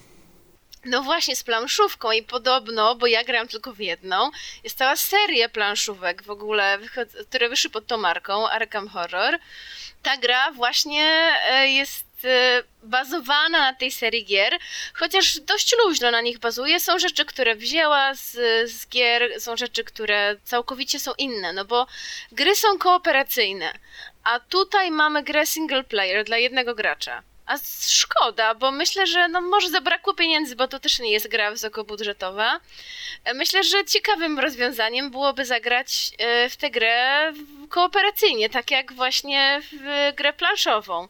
[0.84, 4.30] No właśnie, z planszówką i podobno, bo ja grałam tylko w jedną,
[4.64, 6.78] jest cała seria planszówek w ogóle,
[7.28, 9.38] które wyszły pod tą marką, Arkham Horror.
[10.02, 14.58] Ta gra właśnie e, jest e, bazowana na tej serii gier,
[14.94, 16.80] chociaż dość luźno na nich bazuje.
[16.80, 18.32] Są rzeczy, które wzięła z,
[18.70, 21.86] z gier, są rzeczy, które całkowicie są inne, no bo
[22.32, 23.72] gry są kooperacyjne,
[24.24, 27.22] a tutaj mamy grę single player dla jednego gracza.
[27.46, 31.50] A szkoda, bo myślę, że no może zabrakło pieniędzy, bo to też nie jest gra
[31.50, 32.60] wysokobudżetowa.
[33.34, 37.32] Myślę, że ciekawym rozwiązaniem byłoby zagrać e, w tę grę
[37.68, 41.08] kooperacyjnie, tak jak właśnie w grę planszową.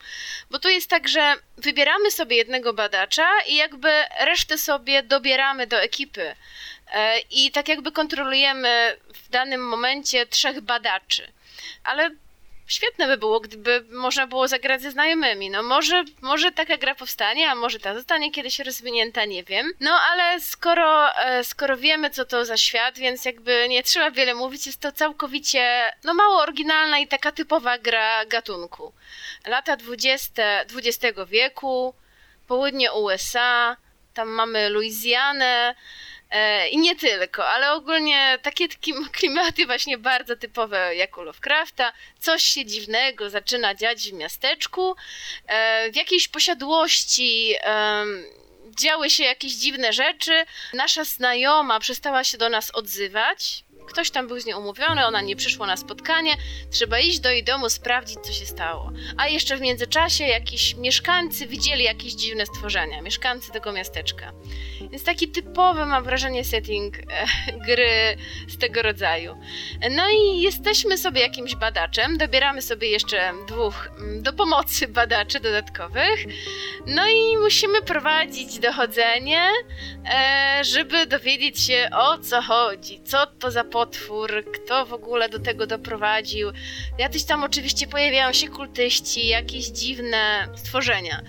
[0.51, 5.83] Bo tu jest tak, że wybieramy sobie jednego badacza i jakby resztę sobie dobieramy do
[5.83, 6.37] ekipy.
[6.93, 11.33] E, I tak jakby kontrolujemy w danym momencie trzech badaczy.
[11.85, 12.11] Ale
[12.67, 15.51] świetne by było, gdyby można było zagrać ze znajomymi.
[15.51, 19.73] No może, może taka gra powstanie, a może ta zostanie kiedyś rozwinięta, nie wiem.
[19.81, 24.35] No ale skoro, e, skoro wiemy, co to za świat, więc jakby nie trzeba wiele
[24.35, 28.93] mówić, jest to całkowicie, no mało oryginalna i taka typowa gra gatunku.
[29.47, 31.95] Lata 20 XX wieku,
[32.47, 33.77] południe USA,
[34.15, 35.75] tam mamy Luizjanę,
[36.71, 38.69] I nie tylko, ale ogólnie takie
[39.13, 41.93] klimaty właśnie bardzo typowe jak u Lovecrafta.
[42.21, 44.97] Coś się dziwnego zaczyna dziać w miasteczku.
[45.47, 47.55] E, w jakiejś posiadłości
[48.81, 50.45] działy się jakieś dziwne rzeczy.
[50.73, 53.64] Nasza znajoma przestała się do nas odzywać.
[53.87, 56.33] Ktoś tam był z nią umówiony, ona nie przyszła na spotkanie.
[56.71, 58.93] Trzeba iść do jej domu, sprawdzić, co się stało.
[59.17, 64.33] A jeszcze w międzyczasie jakiś mieszkańcy widzieli jakieś dziwne stworzenia, mieszkańcy tego miasteczka.
[64.91, 67.03] Więc taki typowy, mam wrażenie, setting e,
[67.67, 68.17] gry
[68.49, 69.37] z tego rodzaju.
[69.91, 76.25] No i jesteśmy sobie jakimś badaczem, dobieramy sobie jeszcze dwóch mm, do pomocy badaczy dodatkowych.
[76.87, 79.49] No i musimy prowadzić dochodzenie,
[80.15, 85.39] e, żeby dowiedzieć się o co chodzi, co to za potwór, kto w ogóle do
[85.39, 86.53] tego doprowadził.
[86.99, 91.23] Jacyś tam oczywiście pojawiają się kultyści, jakieś dziwne stworzenia.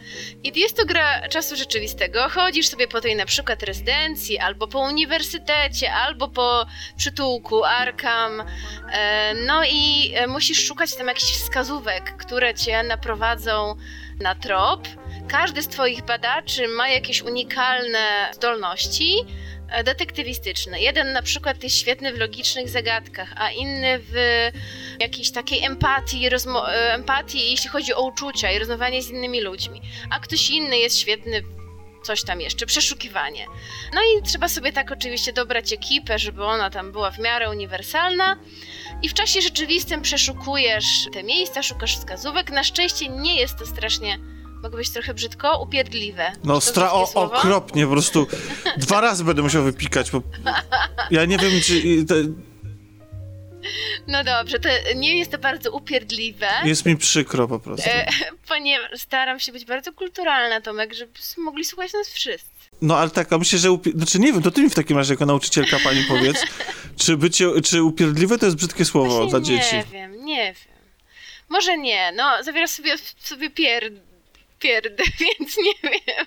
[0.43, 2.29] I jest to gra czasu rzeczywistego.
[2.29, 6.65] Chodzisz sobie po tej na przykład rezydencji, albo po uniwersytecie, albo po
[6.97, 8.43] przytułku Arkham.
[8.91, 13.75] E, no i musisz szukać tam jakichś wskazówek, które cię naprowadzą
[14.19, 14.87] na trop.
[15.27, 19.25] Każdy z Twoich badaczy ma jakieś unikalne zdolności
[19.69, 20.81] E, detektywistyczne.
[20.81, 24.13] Jeden na przykład jest świetny w logicznych zagadkach, a inny w
[24.99, 29.81] jakiejś takiej empatii, e, empatii jeśli chodzi o uczucia i rozmawianie z innymi ludźmi.
[30.09, 31.55] A ktoś inny jest świetny w
[32.03, 33.45] coś tam jeszcze, przeszukiwanie.
[33.93, 38.39] No i trzeba sobie tak oczywiście dobrać ekipę, żeby ona tam była w miarę uniwersalna.
[39.01, 42.51] I w czasie rzeczywistym przeszukujesz te miejsca, szukasz wskazówek.
[42.51, 44.19] Na szczęście nie jest to strasznie
[44.65, 46.31] mogę być trochę brzydko, upierdliwe.
[46.43, 48.27] No, stra o, okropnie, po prostu
[48.77, 50.21] dwa razy będę musiał wypikać, bo
[51.11, 52.05] ja nie wiem, czy...
[52.05, 52.15] Te...
[54.07, 56.47] No dobrze, to nie jest to bardzo upierdliwe.
[56.63, 57.89] Jest mi przykro po prostu.
[57.89, 58.07] E,
[58.49, 62.49] ponieważ staram się być bardzo kulturalna, Tomek, żeby mogli słuchać nas wszyscy.
[62.81, 63.71] No ale tak, a myślę, że...
[63.71, 63.91] Upie...
[63.91, 66.45] Znaczy nie wiem, to ty mi w takim razie jako nauczycielka pani powiedz,
[67.03, 69.75] czy bycie, czy upierdliwe to jest brzydkie słowo Właśnie dla dzieci?
[69.75, 70.75] Nie wiem, nie wiem.
[71.49, 73.93] Może nie, no zawiera sobie, sobie pierd
[74.59, 75.03] pierdę,
[75.39, 76.25] więc nie wiem.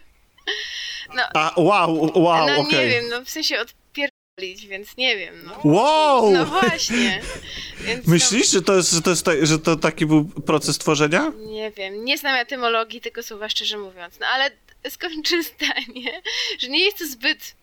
[1.14, 2.72] No, A, wow, wow, No okay.
[2.72, 5.34] nie wiem, no w sensie odpierdolić, więc nie wiem.
[5.44, 5.60] No.
[5.64, 6.32] Wow!
[6.32, 7.20] No właśnie.
[7.86, 11.32] Więc Myślisz, no, że, to jest, że, to jest że to taki był proces tworzenia?
[11.46, 14.50] Nie wiem, nie znam etymologii tego słowa, szczerze mówiąc, no ale
[14.88, 16.22] skończę zdanie,
[16.58, 17.54] że nie jest to zbyt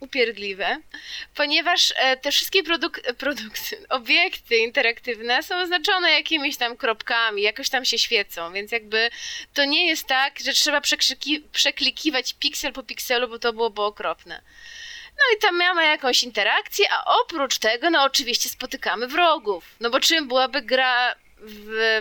[0.00, 0.76] upierdliwe,
[1.34, 7.84] ponieważ e, te wszystkie produk produkty, obiekty interaktywne są oznaczone jakimiś tam kropkami, jakoś tam
[7.84, 9.10] się świecą, więc jakby
[9.54, 10.80] to nie jest tak, że trzeba
[11.52, 14.42] przeklikiwać piksel po pikselu, bo to byłoby okropne.
[15.18, 19.64] No i tam mamy jakąś interakcję, a oprócz tego, no oczywiście spotykamy wrogów.
[19.80, 22.00] No bo czym byłaby gra w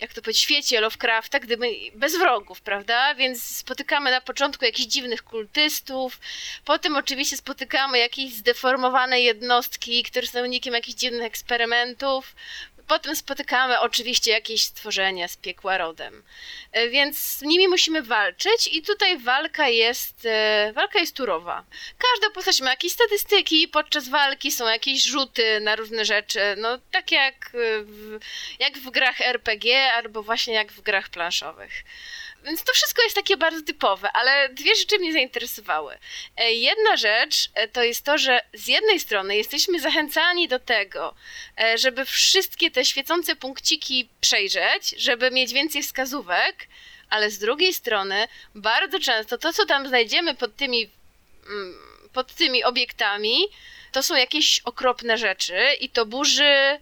[0.00, 3.14] jak to powiedzieć, świecie Lovecrafta, gdyby bez wrogów, prawda?
[3.14, 6.20] Więc spotykamy na początku jakichś dziwnych kultystów,
[6.64, 12.34] potem oczywiście spotykamy jakieś zdeformowane jednostki, które są wynikiem jakichś dziwnych eksperymentów,
[12.90, 16.22] Potem spotykamy oczywiście jakieś stworzenia z piekła rodem.
[16.72, 21.64] E, więc z nimi musimy walczyć i tutaj walka jest, e, walka jest turowa.
[21.98, 27.12] Każda postać ma jakieś statystyki, podczas walki są jakieś rzuty na różne rzeczy, no tak
[27.12, 27.50] jak
[27.84, 28.18] w,
[28.58, 31.72] jak w grach RPG albo właśnie jak w grach planszowych.
[32.44, 35.98] Więc to wszystko jest takie bardzo typowe, ale dwie rzeczy mnie zainteresowały.
[36.36, 41.14] E, jedna rzecz e, to jest to, że z jednej strony jesteśmy zachęcani do tego,
[41.60, 46.68] e, żeby wszystkie te świecące punkciki przejrzeć, żeby mieć więcej wskazówek,
[47.10, 50.90] ale z drugiej strony bardzo często to, co tam znajdziemy pod tymi
[51.46, 53.48] mm, pod tymi obiektami,
[53.92, 56.80] to są jakieś okropne rzeczy i to burzy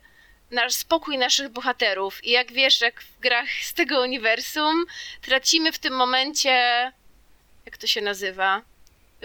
[0.50, 2.24] nasz spokój naszych bohaterów.
[2.24, 4.84] I jak wiesz, jak w grach z tego uniwersum
[5.20, 6.50] tracimy w tym momencie,
[7.66, 8.62] jak to się nazywa?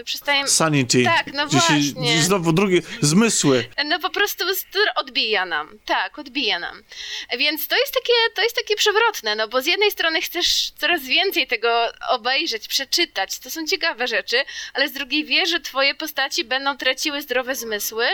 [0.04, 0.48] Przestajemy...
[0.48, 1.04] Sanity.
[1.04, 2.22] Tak, no właśnie.
[2.22, 3.64] Znowu drugie, zmysły.
[3.84, 4.44] No po prostu
[4.94, 5.78] odbija nam.
[5.84, 6.82] Tak, odbija nam.
[7.38, 11.02] Więc to jest takie, to jest takie przewrotne, no bo z jednej strony chcesz coraz
[11.02, 11.68] więcej tego
[12.08, 14.36] obejrzeć, przeczytać, to są ciekawe rzeczy,
[14.74, 18.06] ale z drugiej wiesz, że twoje postaci będą traciły zdrowe zmysły,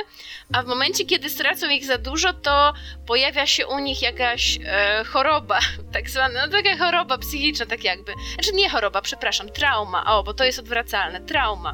[0.53, 2.73] a w momencie, kiedy stracą ich za dużo, to
[3.07, 5.59] pojawia się u nich jakaś e, choroba,
[5.95, 8.15] tak zwana, no taka choroba psychiczna, tak jakby.
[8.35, 11.70] Znaczy nie choroba, przepraszam, trauma, o, bo to jest odwracalne, trauma.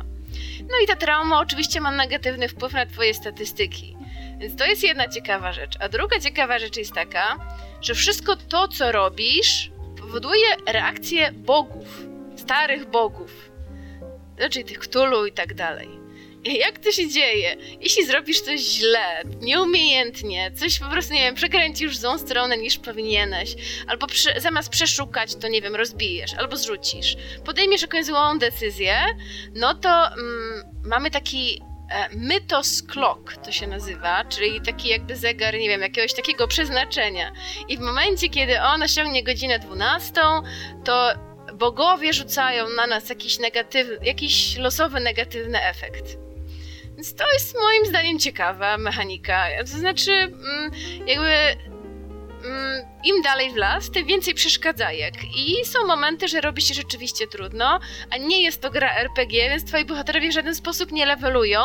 [0.71, 3.97] No i ta trauma oczywiście ma negatywny wpływ na twoje statystyki.
[4.39, 5.77] Więc to jest jedna ciekawa rzecz.
[5.81, 7.37] A druga ciekawa rzecz jest taka,
[7.81, 12.03] że wszystko to, co robisz, powoduje reakcję bogów,
[12.37, 13.51] starych bogów,
[14.37, 16.06] znaczy tych Cthulhu i tak dalej.
[16.47, 17.57] Jak to się dzieje?
[17.81, 22.79] Jeśli zrobisz coś źle, nieumiejętnie, coś po prostu, nie wiem, przekręcisz w złą stronę niż
[22.79, 23.55] powinieneś,
[23.87, 28.97] albo prze, zamiast przeszukać, to nie wiem, rozbijesz, albo zrzucisz, podejmiesz jakąś złą decyzję,
[29.55, 35.55] no to mm, mamy taki e, mytos clock, to się nazywa, czyli taki jakby zegar,
[35.55, 37.33] nie wiem, jakiegoś takiego przeznaczenia.
[37.69, 40.13] I w momencie, kiedy on osiągnie godzinę 12,
[40.85, 41.13] to
[41.55, 43.39] bogowie rzucają na nas jakiś
[44.03, 46.26] jakiś losowy negatywny efekt.
[46.97, 49.47] Więc to jest moim zdaniem ciekawa mechanika.
[49.61, 50.71] To znaczy, mm,
[51.07, 51.31] jakby
[52.45, 55.15] mm, im dalej w las, tym więcej przeszkadzajek.
[55.37, 57.81] I są momenty, że robi się rzeczywiście trudno,
[58.11, 61.61] a nie jest to gra RPG, więc twoi bohaterowie w żaden sposób nie levelują.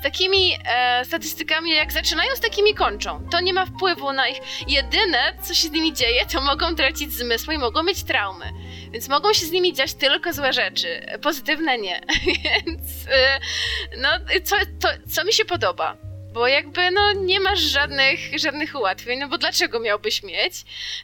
[0.00, 3.28] Z takimi e, statystykami, jak zaczynają, z takimi kończą.
[3.30, 4.38] To nie ma wpływu na ich.
[4.68, 8.52] Jedyne, co się z nimi dzieje, to mogą tracić zmysły i mogą mieć traumy.
[8.90, 11.06] Więc mogą się z nimi dziać tylko złe rzeczy.
[11.22, 12.00] Pozytywne nie.
[12.66, 13.40] Więc e,
[13.96, 14.08] no,
[14.44, 15.96] co, to, co mi się podoba?
[16.32, 20.54] Bo jakby no nie masz żadnych, żadnych ułatwień, no bo dlaczego miałbyś mieć?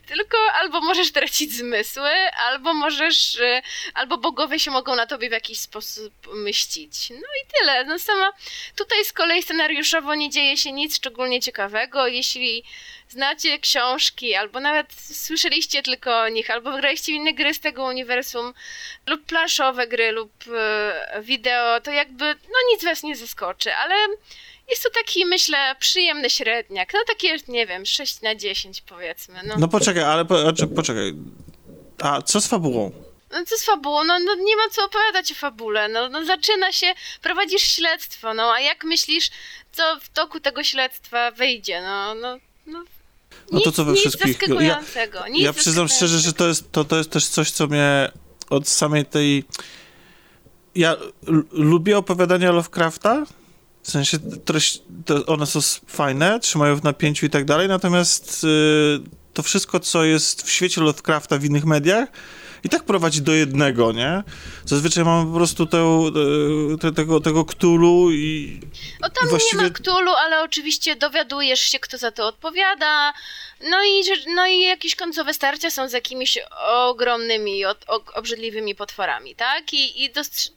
[0.07, 3.63] Tylko albo możesz tracić zmysły, albo możesz, e,
[3.95, 7.11] albo bogowie się mogą na tobie w jakiś sposób mścić.
[7.11, 7.85] No i tyle.
[7.85, 8.33] No sama
[8.77, 12.07] tutaj z kolei scenariuszowo nie dzieje się nic szczególnie ciekawego.
[12.07, 12.65] Jeśli
[13.09, 18.55] znacie książki, albo nawet słyszeliście tylko o nich, albo graliście inne gry z tego uniwersum,
[19.07, 23.95] lub planszowe gry, lub e, wideo, to jakby no nic was nie zaskoczy, ale
[24.71, 26.93] jest to taki, myślę, przyjemny średniak.
[26.95, 29.41] No takie, nie wiem, 6 na 10 powiedzmy.
[29.45, 31.15] No, No poczekaj, ale po, znaczy, poczekaj.
[32.03, 32.93] A co z fabułą?
[33.31, 34.05] no co z fabułą?
[34.05, 35.89] No, no nie ma co opowiadać o fabule.
[35.89, 39.31] No, no zaczyna się, prowadzisz śledztwo, no a jak myślisz,
[39.73, 41.83] co w toku tego śledztwa wyjdzie?
[41.83, 42.85] No, no, no
[43.53, 44.39] No to nic, co we wszystkich.
[44.61, 44.81] Ja,
[45.35, 48.13] ja przyznam szczerze, że to jest, to, to jest też coś, co mnie
[48.51, 49.45] od samej tej.
[50.75, 50.97] Ja
[51.53, 53.27] lubię opowiadania Lovecrafta.
[53.83, 59.01] W sensie treść, to one są fajne, trzymają w napięciu i tak dalej, natomiast y,
[59.33, 62.09] to wszystko, co jest w świecie Lovecrafta w innych mediach,
[62.67, 64.23] i tak prowadzi do jednego, nie?
[64.65, 68.61] Zazwyczaj mamy po prostu y, te, tego, tego Cthulhu i,
[69.01, 73.13] No tam właściwie- nie ma Cthulhu, ale oczywiście dowiadujesz się, kto za to odpowiada.
[73.71, 74.03] No i,
[74.35, 79.73] no i jakieś końcowe starcia są z jakimiś ogromnymi, od, obrzydliwymi potworami, tak?
[79.73, 80.11] I, i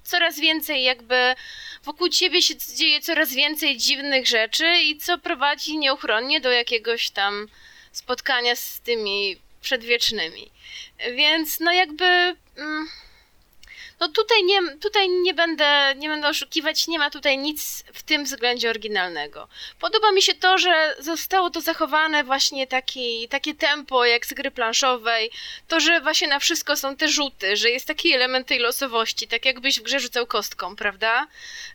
[0.04, 1.36] coraz więcej jakby
[1.84, 7.48] wokół ciebie się dzieje coraz więcej dziwnych rzeczy i co prowadzi nieuchronnie do jakiegoś tam
[7.91, 10.52] spotkania z tymi przedwiecznymi.
[11.15, 12.06] Więc no jakby...
[12.58, 12.88] Mm,
[14.00, 18.24] no tutaj nie, tutaj nie będę, nie będę oszukiwać, nie ma tutaj nic w tym
[18.24, 19.48] względzie oryginalnego.
[19.80, 24.52] Podoba mi się to, że zostało to zachowane właśnie taki, takie tempo jak z gry
[24.52, 25.32] planszowej,
[25.68, 29.46] to, że właśnie na wszystko są te rzuty, że jest taki element tej losowości, tak
[29.46, 31.28] jakbyś w grze rzucał kostką, prawda?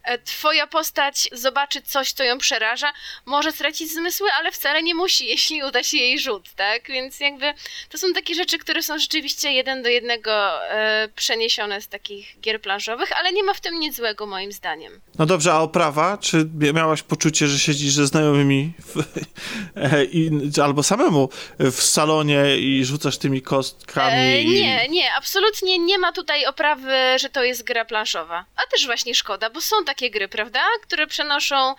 [0.04, 2.92] E, Twoja postać zobaczy coś, co ją przeraża,
[3.24, 6.86] może stracić zmysły, ale wcale nie musi, jeśli uda się jej rzut, tak?
[6.86, 7.54] Więc jakby
[7.88, 12.60] to są takie rzeczy, które są rzeczywiście jeden do jednego e, przeniesione z takich gier
[12.60, 15.00] planszowych, ale nie ma w tym nic złego moim zdaniem.
[15.18, 16.18] No dobrze, a oprawa?
[16.18, 19.02] Czy miałaś poczucie, że siedzisz ze znajomymi w,
[20.12, 20.30] i,
[20.62, 21.28] albo samemu
[21.58, 24.16] w salonie i rzucasz tymi kostkami?
[24.16, 28.44] E, nie, nie, absolutnie nie ma tutaj oprawy, że to jest gra planszowa.
[28.56, 30.60] A też właśnie szkoda, bo są takie gry, prawda?
[30.82, 31.74] Które przenoszą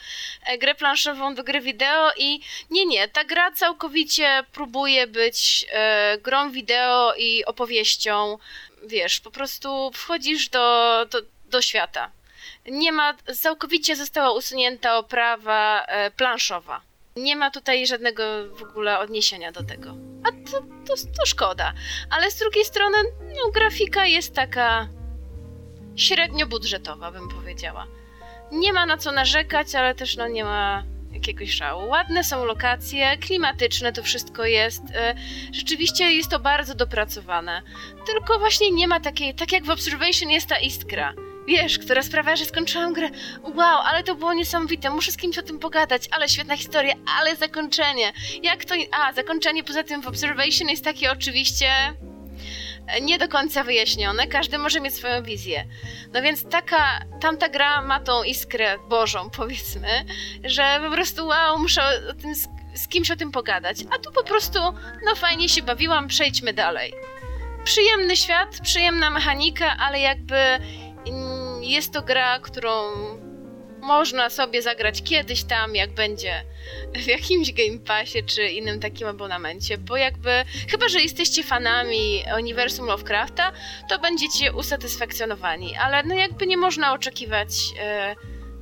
[0.45, 2.39] e, grę planszową do gry wideo i
[2.69, 8.37] nie, nie, ta gra całkowicie próbuje być e, grą wideo i opowieścią.
[8.87, 12.11] Wiesz, po prostu wchodzisz do, do, do świata.
[12.65, 16.81] Nie ma, całkowicie została usunięta oprawa e, planszowa.
[17.15, 18.23] Nie ma tutaj żadnego
[18.55, 19.95] w ogóle odniesienia do tego.
[20.23, 21.73] A to, to, to szkoda.
[22.09, 24.87] Ale z drugiej strony, no, grafika jest taka
[25.95, 27.87] średnio budżetowa, bym powiedziała.
[28.51, 30.83] Nie ma na co narzekać, ale też no nie ma
[31.27, 31.89] jakiegoś szału.
[31.89, 34.83] Ładne są lokacje, klimatyczne to wszystko jest.
[34.95, 35.15] E,
[35.51, 37.61] rzeczywiście jest to bardzo dopracowane.
[38.05, 41.13] Tylko właśnie nie ma takiej, tak jak w Observation jest ta iskra.
[41.47, 43.09] Wiesz, która sprawia, że skończyłam grę.
[43.43, 47.35] Wow, ale to było niesamowite, muszę z kimś o tym pogadać, ale świetna historia, ale
[47.35, 48.13] zakończenie.
[48.43, 48.75] Jak to.
[48.91, 51.67] A, zakończenie poza tym w Observation jest takie oczywiście
[53.01, 55.65] nie do końca wyjaśnione, każdy może mieć swoją wizję.
[56.13, 60.05] No więc taka, tamta gra ma tą iskrę bożą, powiedzmy,
[60.43, 63.77] że po prostu wow, muszę o tym z, z kimś o tym pogadać.
[63.91, 64.59] A tu po prostu,
[65.05, 66.93] no fajnie się bawiłam, przejdźmy dalej.
[67.63, 72.91] Przyjemny świat, przyjemna mechanika, ale jakby mm, jest to gra, którą
[73.85, 76.43] można sobie zagrać kiedyś tam, jak będzie
[76.95, 82.85] w jakimś Game Passie czy innym takim abonamencie, bo jakby, chyba że jesteście fanami uniwersum
[82.85, 83.51] Lovecrafta,
[83.89, 88.15] to będziecie usatysfakcjonowani, ale no jakby nie można oczekiwać e,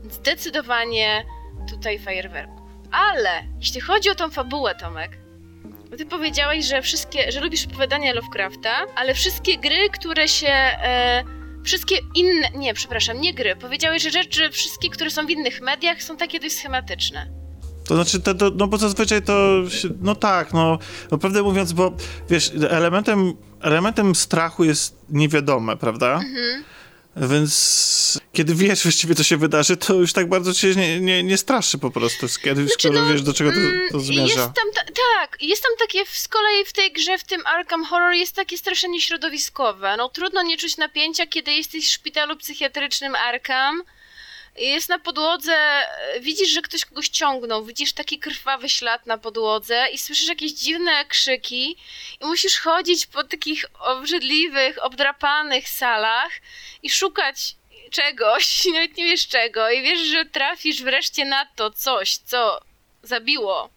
[0.09, 1.25] zdecydowanie
[1.69, 2.63] tutaj fajerwerku.
[2.91, 5.11] Ale jeśli chodzi o tą fabułę, Tomek,
[5.97, 11.23] ty powiedziałeś, że wszystkie, że lubisz opowiadania Lovecrafta, ale wszystkie gry, które się e,
[11.63, 13.55] wszystkie inne, nie, przepraszam, nie gry.
[13.55, 17.43] Powiedziałeś, że rzeczy, wszystkie, które są w innych mediach, są takie dość schematyczne.
[17.87, 19.61] To znaczy, to, to, no bo zazwyczaj to,
[20.01, 20.79] no tak, no,
[21.11, 21.93] no prawdę mówiąc, bo
[22.29, 26.13] wiesz, elementem, elementem strachu jest niewiadome, prawda?
[26.13, 26.63] Mhm.
[27.15, 31.37] Więc kiedy wiesz właściwie, co się wydarzy, to już tak bardzo cię nie, nie, nie
[31.37, 34.23] straszy po prostu, kiedy znaczy, skoro no, wiesz, do czego to, mm, to zmierza.
[34.23, 34.81] Jest tam ta,
[35.19, 38.57] tak, jest tam takie, z kolei w tej grze, w tym Arkham Horror jest takie
[38.57, 39.97] straszenie środowiskowe.
[39.97, 43.83] No trudno nie czuć napięcia, kiedy jesteś w szpitalu psychiatrycznym Arkham,
[44.55, 45.85] jest na podłodze,
[46.19, 51.05] widzisz, że ktoś kogoś ciągnął, widzisz taki krwawy ślad na podłodze i słyszysz jakieś dziwne
[51.05, 51.77] krzyki
[52.21, 56.31] i musisz chodzić po takich obrzydliwych, obdrapanych salach
[56.83, 57.55] i szukać
[57.91, 62.61] czegoś, nawet nie wiesz czego i wiesz, że trafisz wreszcie na to coś, co
[63.03, 63.69] zabiło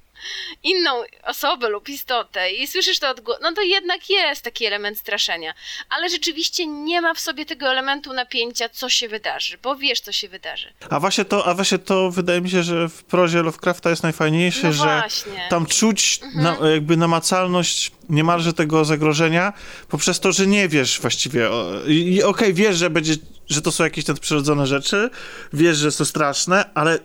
[0.63, 5.55] inną osobę lub istotę i słyszysz to odgłos, no to jednak jest taki element straszenia.
[5.91, 10.13] Ale rzeczywiście nie ma w sobie tego elementu napięcia, co się wydarzy, bo wiesz, co
[10.13, 10.73] się wydarzy.
[10.91, 14.67] A właśnie to, a właśnie to wydaje mi się, że w prozie Lovecrafta jest najfajniejsze,
[14.67, 15.03] no że
[15.49, 16.61] tam czuć mhm.
[16.61, 19.53] na, jakby namacalność niemalże tego zagrożenia
[19.89, 21.51] poprzez to, że nie wiesz właściwie.
[21.51, 23.15] Okej, okay, wiesz, że będzie,
[23.49, 25.11] że to są jakieś nadprzyrodzone rzeczy,
[25.53, 26.99] wiesz, że są straszne, ale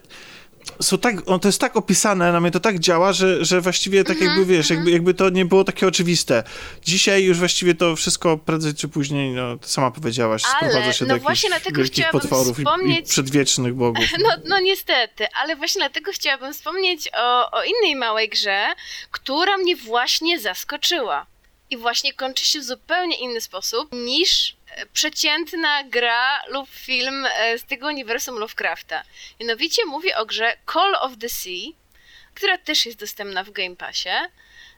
[0.82, 4.03] są tak, on to jest tak opisane, na mnie to tak działa, że, że właściwie
[4.03, 4.93] tak jakby, wiesz, jakby, mhm.
[4.93, 6.43] jakby to nie było takie oczywiste.
[6.84, 11.18] Dzisiaj już właściwie to wszystko prędzej czy później, no, sama powiedziałaś, ale, sprowadza się no
[11.18, 11.45] do jakichś
[11.76, 12.99] wielkich potworów wspomnieć...
[12.99, 14.05] i, i, przedwiecznych bogów.
[14.22, 18.68] No, no niestety, ale właśnie dlatego chciałabym wspomnieć o, o innej małej grze,
[19.12, 21.26] która mnie właśnie zaskoczyła.
[21.70, 24.55] I właśnie kończy się w zupełnie inny sposób niż
[24.93, 29.03] przeciętna gra lub film e, z tego uniwersum Lovecrafta.
[29.39, 31.72] Mianowicie mówię o grze Call of the Sea,
[32.34, 34.09] która też jest dostępna w Game Passie.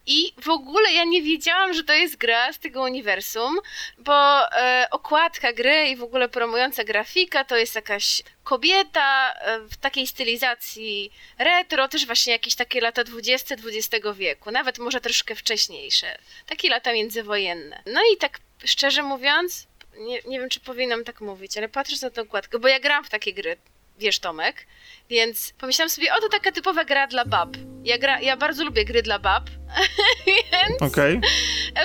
[0.05, 3.59] I w ogóle ja nie wiedziałam, że to jest gra z tego uniwersum,
[3.97, 9.77] bo e, okładka gry i w ogóle promująca grafika to jest jakaś kobieta e, w
[9.77, 16.17] takiej stylizacji retro, też właśnie jakieś takie lata XX XX wieku, nawet może troszkę wcześniejsze,
[16.45, 17.83] takie lata międzywojenne.
[17.85, 19.67] No i tak szczerze mówiąc,
[19.97, 23.03] nie, nie wiem, czy powinnam tak mówić, ale patrząc na tą okładkę, bo ja gram
[23.03, 23.57] w takie gry,
[23.99, 24.67] wiesz, Tomek,
[25.09, 27.49] więc pomyślałam sobie, o, to taka typowa gra dla bab.
[27.83, 29.49] Ja, gra, ja bardzo lubię gry dla bab,
[30.27, 30.81] więc...
[30.81, 31.21] Okay.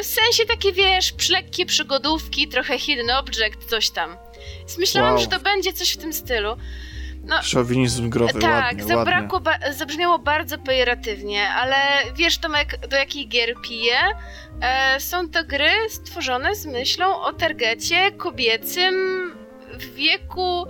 [0.03, 4.17] W sensie takie, wiesz, lekkie przygodówki, trochę hidden object, coś tam.
[4.59, 5.23] Więc myślałam, wow.
[5.23, 6.57] że to będzie coś w tym stylu.
[7.29, 11.77] No, Szowinizm growy, Tak, ładnie, zabrakło, ba zabrzmiało bardzo pejoratywnie, ale
[12.15, 13.97] wiesz Tomek, do jakich gier piję?
[14.61, 18.95] E, są to gry stworzone z myślą o targecie kobiecym
[19.79, 20.67] w wieku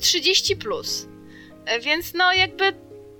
[0.00, 0.56] 30+.
[0.56, 1.06] Plus.
[1.66, 2.72] E, więc no jakby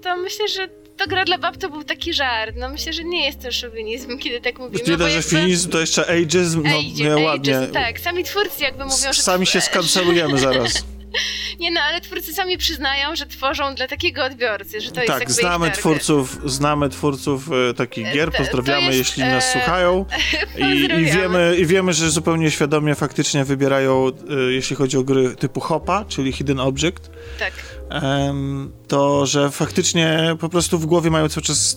[0.02, 2.54] to myślę, że to gra dla bab to był taki żart.
[2.58, 4.84] No myślę, że nie jest to szowinizm, kiedy tak mówimy.
[4.88, 7.68] Nie dość, że finizm to jeszcze ageism, no ageism, nie, ładnie.
[7.72, 9.22] tak, sami twórcy jakby mówią, że...
[9.22, 10.84] Sami się skancelujemy zaraz.
[11.60, 15.30] Nie no, ale twórcy sami przyznają, że tworzą dla takiego odbiorcy, że to jest Tak,
[15.30, 19.30] znamy twórców, znamy twórców e, takich gier, pozdrawiamy, jest, jeśli e...
[19.30, 20.04] nas słuchają.
[20.58, 25.36] I, I, wiemy, I wiemy, że zupełnie świadomie faktycznie wybierają, e, jeśli chodzi o gry
[25.36, 27.10] typu HOPA, czyli Hidden Object.
[27.38, 27.52] Tak.
[28.88, 31.76] to, że faktycznie po prostu w głowie mają cały czas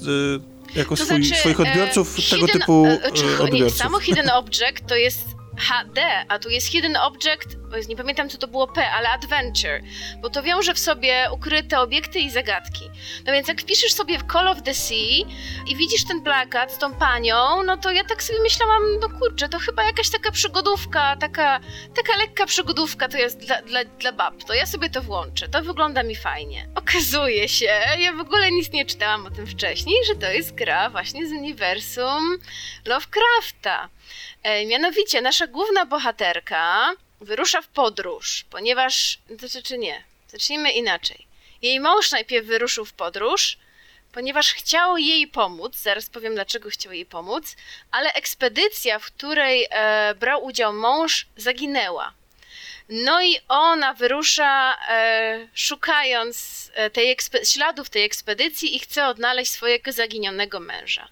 [0.76, 3.04] e, jako swój, znaczy, swoich odbiorców e, tego hidden, typu e,
[3.44, 3.52] odbiorców.
[3.52, 5.20] Nie, samo Hidden Object to jest
[5.58, 7.58] HD, a tu jest Hidden Object,
[7.90, 9.82] nie pamiętam co to było P, ale Adventure,
[10.22, 12.90] bo to wiąże w sobie ukryte obiekty i zagadki.
[13.26, 15.26] No więc jak wpiszesz sobie Call of the Sea
[15.68, 19.50] i widzisz ten plakat z tą panią, no to ja tak sobie myślałam, no kurczę,
[19.50, 21.60] to chyba jakaś taka przygodówka, taka,
[21.96, 25.64] taka lekka przygodówka to jest dla, dla, dla bab, to ja sobie to włączę, to
[25.64, 26.70] wygląda mi fajnie.
[26.76, 30.90] Okazuje się, ja w ogóle nic nie czytałam o tym wcześniej, że to jest gra
[30.90, 32.38] właśnie z uniwersum
[32.86, 33.90] Lovecrafta.
[34.44, 41.28] E, mianowicie nasza główna bohaterka wyrusza w podróż, ponieważ, znaczy nie, zacznijmy inaczej.
[41.62, 43.58] Jej mąż najpierw wyruszył w podróż,
[44.12, 47.56] ponieważ chciał jej pomóc, zaraz powiem dlaczego chciał jej pomóc,
[47.92, 52.14] ale ekspedycja, w której e, brał udział mąż, zaginęła.
[52.90, 59.92] No i ona wyrusza e, szukając e, tej śladów tej ekspedycji i chce odnaleźć swojego
[59.92, 61.08] zaginionego męża.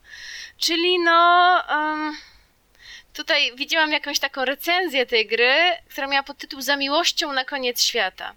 [0.57, 1.63] Czyli no.
[3.17, 5.53] Tutaj widziałam jakąś taką recenzję tej gry,
[5.89, 8.35] która miała pod tytuł Za miłością na koniec świata.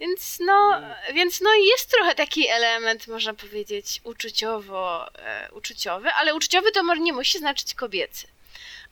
[0.00, 0.80] Więc no,
[1.14, 7.00] więc no jest trochę taki element, można powiedzieć, uczuciowo, e, uczuciowy, ale uczuciowy to może
[7.00, 8.33] nie musi znaczyć kobiecy.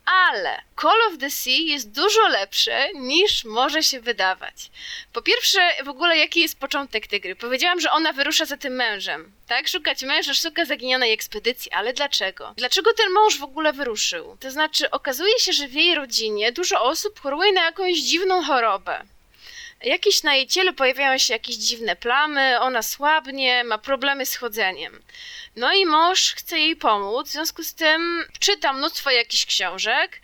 [0.04, 4.70] Ale Call of the Sea jest dużo lepsze niż może się wydawać.
[5.12, 7.36] Po pierwsze, w ogóle jaki jest początek tej gry?
[7.36, 9.68] Powiedziałam, że ona wyrusza za tym mężem, tak?
[9.68, 12.54] Szukać męża, szuka zaginionej ekspedycji, ale dlaczego?
[12.56, 14.36] Dlaczego ten mąż w ogóle wyruszył?
[14.40, 19.04] To znaczy, okazuje się, że w jej rodzinie dużo osób choruje na jakąś dziwną chorobę.
[19.84, 25.02] Jakieś na jej ciele pojawiają się jakieś dziwne plamy, ona słabnie, ma problemy z chodzeniem.
[25.56, 30.20] No i mąż chce jej pomóc, w związku z tym czyta mnóstwo jakichś książek,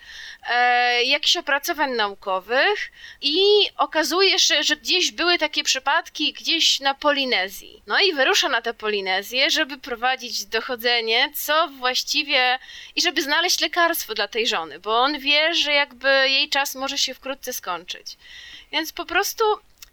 [0.49, 3.39] e, jakichś opracowań naukowych i
[3.77, 7.83] okazuje się, że gdzieś były takie przypadki gdzieś na Polinezji.
[7.87, 12.59] No i wyrusza na tę Polinezję, żeby prowadzić dochodzenie, co właściwie
[12.97, 16.99] i żeby znaleźć lekarstwo dla tej żony, bo on wie, że jakby jej czas może
[16.99, 18.17] się wkrótce skończyć.
[18.73, 19.45] Więc po prostu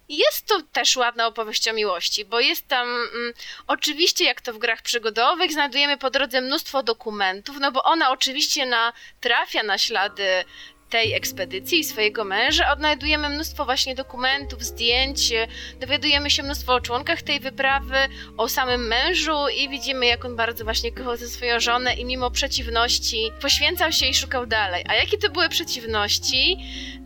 [0.08, 3.32] jest to też ładna opowieść o miłości, bo jest tam mm,
[3.66, 8.66] oczywiście, jak to w grach przygodowych, znajdujemy po drodze mnóstwo dokumentów, no bo ona oczywiście
[8.66, 10.44] na, trafia na ślady
[10.90, 15.32] tej ekspedycji i swojego męża odnajdujemy mnóstwo właśnie dokumentów, zdjęć,
[15.80, 17.96] dowiadujemy się mnóstwo o członkach tej wyprawy,
[18.36, 22.30] o samym mężu i widzimy, jak on bardzo właśnie kochał ze swoją żonę i mimo
[22.30, 24.84] przeciwności poświęcał się i szukał dalej.
[24.88, 26.56] A jakie to były przeciwności?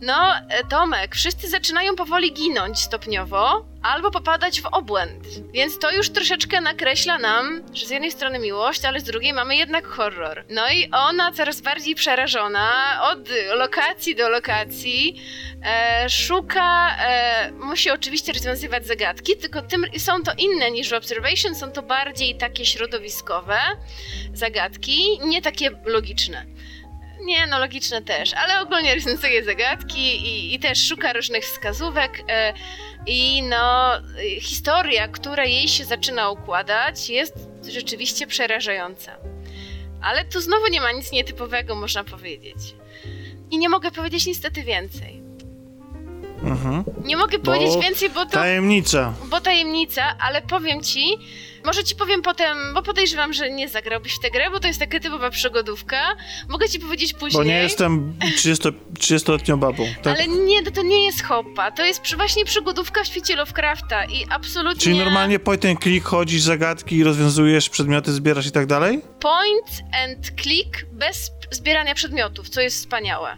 [0.01, 5.23] No, e, Tomek, wszyscy zaczynają powoli ginąć stopniowo, albo popadać w obłęd.
[5.53, 9.55] Więc to już troszeczkę nakreśla nam, że z jednej strony miłość, ale z drugiej mamy
[9.55, 10.45] jednak horror.
[10.49, 15.21] No i ona coraz bardziej przerażona od lokacji do lokacji
[15.65, 21.55] e, szuka, e, musi oczywiście rozwiązywać zagadki, tylko tym są to inne niż w Observation,
[21.55, 23.59] są to bardziej takie środowiskowe
[24.33, 26.45] zagadki, nie takie logiczne.
[27.21, 32.23] Nie, no logiczne też, ale ogólnie rozwiązuje zagadki i, i też szuka różnych wskazówek.
[32.29, 32.53] E,
[33.05, 33.91] I no,
[34.41, 37.33] historia, która jej się zaczyna układać, jest
[37.69, 39.17] rzeczywiście przerażająca.
[40.01, 42.75] Ale tu znowu nie ma nic nietypowego, można powiedzieć.
[43.51, 45.21] I nie mogę powiedzieć niestety więcej.
[46.43, 46.83] Mhm.
[47.03, 48.31] Nie mogę bo powiedzieć więcej, bo to.
[48.31, 49.13] Tajemnica.
[49.29, 51.17] Bo tajemnica, ale powiem ci,
[51.65, 54.79] może ci powiem potem, bo podejrzewam, że nie zagrałbyś w tę grę, bo to jest
[54.79, 56.15] taka typowa przygodówka.
[56.49, 57.43] Mogę ci powiedzieć później.
[57.43, 58.67] Bo nie jestem 30,
[58.99, 59.87] 30-letnią babą.
[60.03, 60.17] Tak?
[60.17, 61.71] Ale nie, to nie jest hoppa.
[61.71, 64.81] To jest właśnie przygodówka w świecie Lovecrafta i absolutnie...
[64.81, 69.01] Czyli normalnie point and click chodzisz, zagadki, rozwiązujesz, przedmioty zbierasz i tak dalej?
[69.19, 73.37] Point and click bez zbierania przedmiotów, co jest wspaniałe.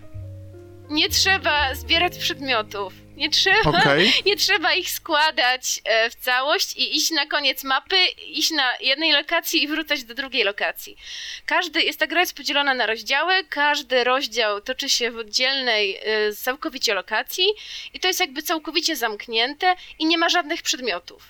[0.90, 3.03] Nie trzeba zbierać przedmiotów.
[3.18, 4.12] Nie trzeba, okay.
[4.26, 7.98] nie trzeba ich składać e, w całość i iść na koniec mapy,
[8.28, 10.98] iść na jednej lokacji i wrócić do drugiej lokacji.
[11.46, 16.34] Każdy, jest ta gra jest podzielona na rozdziały, każdy rozdział toczy się w oddzielnej e,
[16.34, 17.46] całkowicie lokacji
[17.94, 21.24] i to jest jakby całkowicie zamknięte i nie ma żadnych przedmiotów.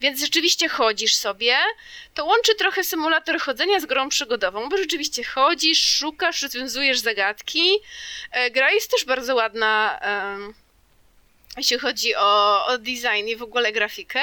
[0.00, 1.56] Więc rzeczywiście chodzisz sobie,
[2.14, 7.70] to łączy trochę symulator chodzenia z grą przygodową, bo rzeczywiście chodzisz, szukasz, rozwiązujesz zagadki.
[8.32, 10.00] E, gra jest też bardzo ładna
[11.58, 14.20] jeśli chodzi o, o design i w ogóle grafikę.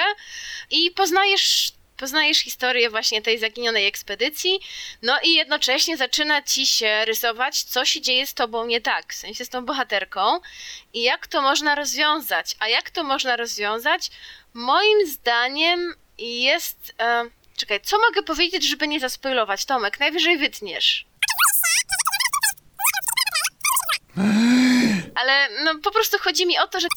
[0.69, 4.59] I poznajesz poznajesz historię właśnie tej zaginionej ekspedycji,
[5.01, 9.17] no i jednocześnie zaczyna ci się rysować, co się dzieje z tobą nie tak, w
[9.17, 10.39] sensie z tą bohaterką
[10.93, 12.55] i jak to można rozwiązać.
[12.59, 14.11] A jak to można rozwiązać?
[14.53, 16.93] Moim zdaniem jest...
[16.99, 19.65] E, czekaj, co mogę powiedzieć, żeby nie zaspoilować?
[19.65, 21.05] Tomek, najwyżej wytniesz.
[25.15, 26.87] Ale no po prostu chodzi mi o to, że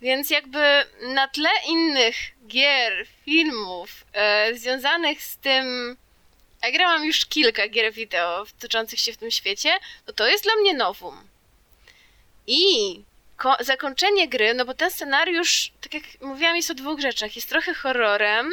[0.00, 5.96] więc jakby na tle innych gier, filmów e, związanych z tym
[6.60, 9.70] a grałam już kilka gier wideo toczących się w tym świecie,
[10.06, 11.28] no to jest dla mnie nowum.
[12.46, 13.02] I
[13.60, 17.36] zakończenie gry, no bo ten scenariusz, tak jak mówiłam, jest o dwóch rzeczach.
[17.36, 18.52] Jest trochę horrorem,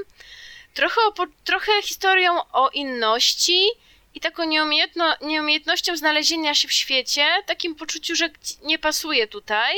[0.73, 1.01] trochę,
[1.43, 3.67] trochę historią o inności
[4.13, 8.29] i taką nieumiejętno, nieumiejętnością znalezienia się w świecie, takim poczuciu, że
[8.63, 9.75] nie pasuje tutaj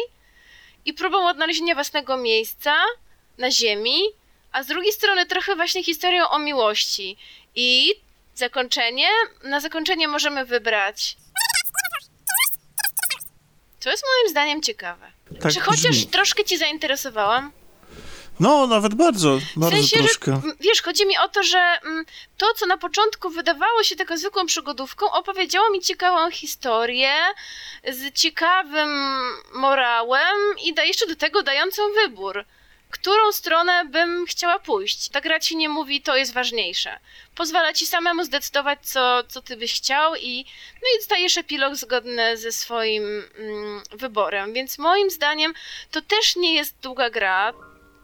[0.87, 2.75] i próbą odnalezienia własnego miejsca
[3.37, 3.99] na ziemi,
[4.51, 7.17] a z drugiej strony trochę właśnie historią o miłości.
[7.55, 7.93] I
[8.35, 9.07] zakończenie,
[9.43, 11.17] na zakończenie możemy wybrać
[13.87, 15.11] to jest moim zdaniem ciekawe.
[15.41, 16.07] Tak Czy chociaż brzmi.
[16.07, 17.51] troszkę ci zainteresowałam?
[18.39, 20.41] No, nawet bardzo, bardzo w sensie, troszkę.
[20.45, 22.05] Że, wiesz, chodzi mi o to, że mm,
[22.37, 27.13] to, co na początku wydawało się taką zwykłą przygodówką, opowiedziało mi ciekawą historię
[27.91, 28.89] z ciekawym
[29.53, 32.45] morałem i da, jeszcze do tego dającą wybór
[32.89, 35.09] którą stronę bym chciała pójść.
[35.09, 36.99] Ta gra ci nie mówi, to jest ważniejsze.
[37.35, 42.37] Pozwala ci samemu zdecydować, co, co ty byś chciał i, no i dostajesz epilog zgodny
[42.37, 43.03] ze swoim
[43.37, 44.53] mm, wyborem.
[44.53, 45.53] Więc moim zdaniem
[45.91, 47.53] to też nie jest długa gra.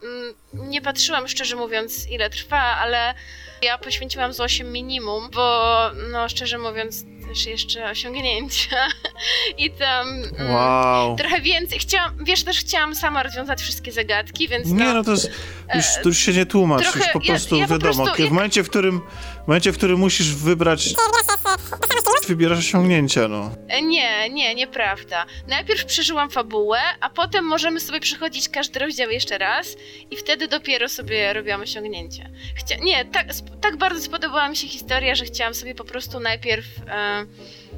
[0.04, 3.14] Mm, nie patrzyłam szczerze mówiąc, ile trwa, ale
[3.62, 5.76] ja poświęciłam z 8 minimum, bo
[6.12, 8.88] no szczerze mówiąc też jeszcze osiągnięcia
[9.58, 11.16] i tam mm, wow.
[11.16, 11.80] trochę więcej.
[11.80, 15.32] Chciałam, wiesz, też chciałam sama rozwiązać wszystkie zagadki, więc Nie, no, no to jest,
[15.76, 17.94] już, to już się nie tłumacz, trochę, już po prostu ja, ja wiadomo.
[17.94, 19.02] Po prostu, w, momencie, w, którym,
[19.44, 20.94] w momencie, w którym musisz wybrać
[22.26, 23.52] wybierasz osiągnięcia, no.
[23.68, 25.26] E, nie, nie, nieprawda.
[25.48, 29.76] Najpierw przeżyłam fabułę, a potem możemy sobie przechodzić każdy rozdział jeszcze raz
[30.12, 32.30] i wtedy dopiero sobie robiłam osiągnięcia.
[32.56, 32.76] Chcia...
[32.78, 33.28] Nie, tak,
[33.62, 36.66] tak bardzo spodobała mi się historia, że chciałam sobie po prostu najpierw...
[36.88, 37.26] E...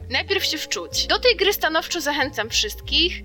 [0.10, 1.08] Najpierw się wczuć.
[1.08, 3.24] Do tej gry stanowczo zachęcam wszystkich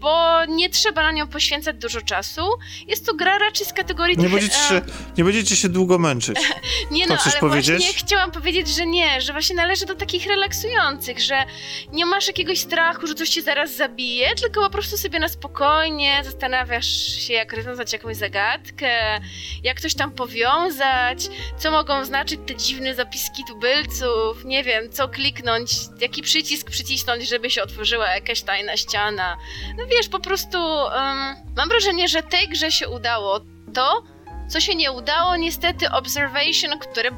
[0.00, 2.42] bo nie trzeba na nią poświęcać dużo czasu.
[2.86, 4.18] Jest to gra raczej z kategorii...
[4.18, 4.82] Nie będziecie się,
[5.18, 6.36] nie będziecie się długo męczyć.
[6.90, 7.82] nie to no, ale powiedzieć?
[7.82, 11.44] właśnie chciałam powiedzieć, że nie, że właśnie należy do takich relaksujących, że
[11.92, 16.20] nie masz jakiegoś strachu, że coś cię zaraz zabije, tylko po prostu sobie na spokojnie
[16.24, 16.86] zastanawiasz
[17.26, 19.20] się, jak rozwiązać jakąś zagadkę,
[19.62, 21.28] jak coś tam powiązać,
[21.58, 25.70] co mogą znaczyć te dziwne zapiski tubylców, nie wiem, co kliknąć,
[26.00, 29.36] jaki przycisk przycisnąć, żeby się otworzyła jakaś tajna ściana.
[29.78, 33.40] No wiesz, po prostu um, mam wrażenie, że tej grze się udało
[33.74, 34.02] to,
[34.48, 37.10] co się nie udało, niestety Observation, które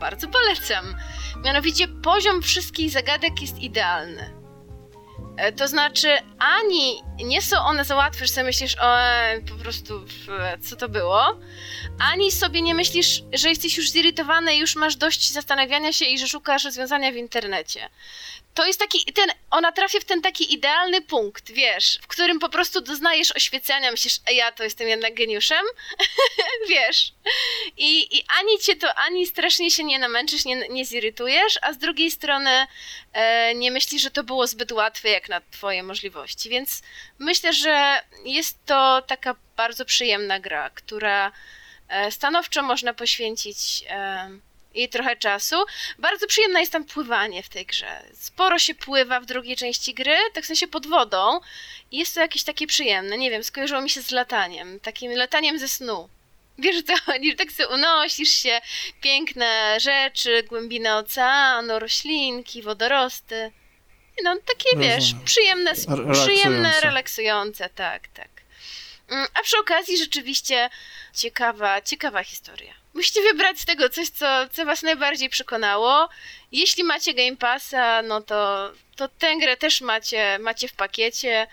[0.00, 0.94] bardzo polecam.
[1.44, 4.44] Mianowicie poziom wszystkich zagadek jest idealny.
[5.36, 6.08] E, to znaczy,
[6.38, 8.96] ani nie są one za łatwe, że sobie myślisz, o,
[9.48, 10.00] po prostu,
[10.60, 11.38] co to było,
[12.12, 16.28] ani sobie nie myślisz, że jesteś już zirytowany już masz dość zastanawiania się i że
[16.28, 17.88] szukasz rozwiązania w internecie
[18.54, 22.48] to jest taki, ten, ona trafia w ten taki idealny punkt, wiesz, w którym po
[22.48, 25.64] prostu doznajesz oświecenia, myślisz, a ja to jestem jednak geniuszem,
[26.68, 27.12] wiesz.
[27.76, 31.78] I, I ani cię to, ani strasznie się nie namęczysz, nie, nie zirytujesz, a z
[31.78, 32.66] drugiej strony
[33.12, 36.82] e, nie myślisz, że to było zbyt łatwe jak na twoje możliwości, więc
[37.18, 41.32] myślę, że jest to taka bardzo przyjemna gra, która
[41.88, 44.30] e, stanowczo można poświęcić e,
[44.74, 45.56] i trochę czasu.
[45.98, 48.02] Bardzo przyjemne jest tam pływanie w tej grze.
[48.14, 51.40] Sporo się pływa w drugiej części gry, tak w sensie pod wodą.
[51.90, 55.58] I jest to jakieś takie przyjemne, nie wiem, skojarzyło mi się z lataniem, takim lataniem
[55.58, 56.08] ze snu.
[56.58, 58.60] Wiesz co chodzi, tak sobie unosisz się,
[59.00, 63.52] piękne rzeczy, głębina oceanu, roślinki, wodorosty.
[64.24, 65.74] No takie, wiesz, przyjemne,
[66.12, 68.33] przyjemne, relaksujące, tak, tak.
[69.08, 70.70] Mm, a przy okazji rzeczywiście
[71.14, 72.74] ciekawa, ciekawa historia.
[72.94, 76.08] Musicie wybrać z tego coś, co, co was najbardziej przekonało.
[76.52, 81.46] Jeśli macie Game Passa, no to, to tę grę też macie, macie w pakiecie.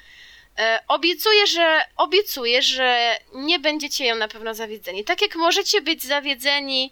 [0.59, 5.03] E, obiecuję, że obiecuję, że nie będziecie ją na pewno zawiedzeni.
[5.03, 6.91] Tak jak możecie być zawiedzeni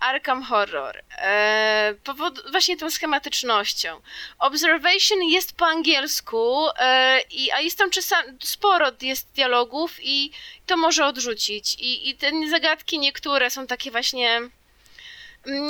[0.00, 4.00] Arkham Horror, e, powod, właśnie tą schematycznością.
[4.38, 10.30] Observation jest po angielsku, e, i, a jest tam czasami sporo jest dialogów i
[10.66, 11.74] to może odrzucić.
[11.74, 14.40] I, i te zagadki niektóre są takie właśnie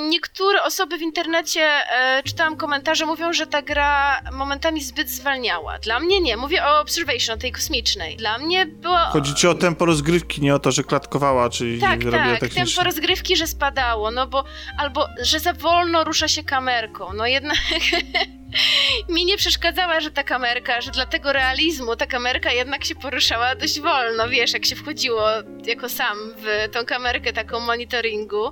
[0.09, 5.79] Niektóre osoby w internecie, e, czytałam komentarze, mówią, że ta gra momentami zbyt zwalniała.
[5.79, 6.37] Dla mnie nie.
[6.37, 8.17] Mówię o Observation, o tej kosmicznej.
[8.17, 9.05] Dla mnie była...
[9.05, 12.83] Chodzi ci o tempo rozgrywki, nie o to, że klatkowała, czyli tak, robiła tak, tempo
[12.83, 14.43] rozgrywki, że spadało, no bo...
[14.77, 17.13] Albo, że za wolno rusza się kamerką.
[17.13, 17.57] No jednak...
[19.09, 23.55] mi nie przeszkadzała, że ta kamerka, że dla tego realizmu ta kamerka jednak się poruszała
[23.55, 25.29] dość wolno, wiesz, jak się wchodziło
[25.65, 28.51] jako sam w tą kamerkę taką monitoringu.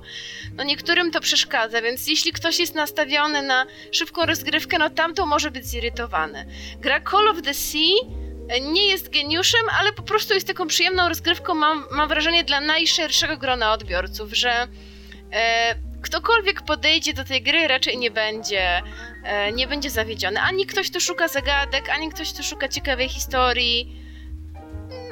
[0.52, 5.50] No niektórym to przeszkadza, więc jeśli ktoś jest nastawiony na szybką rozgrywkę, no tamto może
[5.50, 6.46] być zirytowany.
[6.80, 8.24] Gra Call of the Sea
[8.60, 13.36] nie jest geniuszem, ale po prostu jest taką przyjemną rozgrywką, mam, mam wrażenie, dla najszerszego
[13.36, 14.68] grona odbiorców, że
[15.32, 18.82] e, ktokolwiek podejdzie do tej gry raczej nie będzie,
[19.52, 20.40] nie będzie zawiedziony.
[20.40, 24.03] Ani ktoś tu szuka zagadek, ani ktoś tu szuka ciekawej historii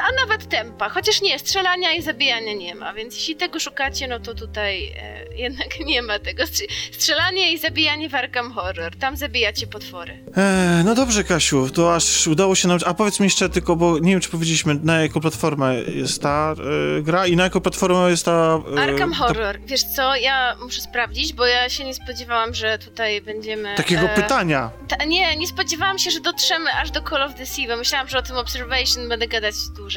[0.02, 4.20] a nawet tempa, chociaż nie, strzelania i zabijania nie ma, więc jeśli tego szukacie, no
[4.20, 6.44] to tutaj e, jednak nie ma tego.
[6.92, 10.24] Strzelanie i zabijanie w Arkham Horror, tam zabijacie potwory.
[10.36, 12.78] Eee, no dobrze, Kasiu, to aż udało się nam...
[12.86, 16.54] A powiedz mi jeszcze tylko, bo nie wiem, czy powiedzieliśmy, na jaką platformę jest ta
[16.98, 18.60] e, gra i na jaką platformę jest ta...
[18.76, 19.56] E, Arkham Horror.
[19.56, 19.66] Ta...
[19.66, 23.74] Wiesz co, ja muszę sprawdzić, bo ja się nie spodziewałam, że tutaj będziemy...
[23.76, 24.70] Takiego e, pytania.
[24.88, 28.08] Ta, nie, nie spodziewałam się, że dotrzemy aż do Call of the Sea, bo myślałam,
[28.08, 29.91] że o tym Observation będę gadać dłużej.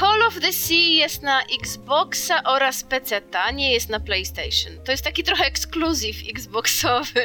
[0.00, 4.84] Call of the Sea jest na Xboxa oraz PC-ta, nie jest na PlayStation.
[4.84, 7.24] To jest taki trochę ekskluzyw Xboxowy.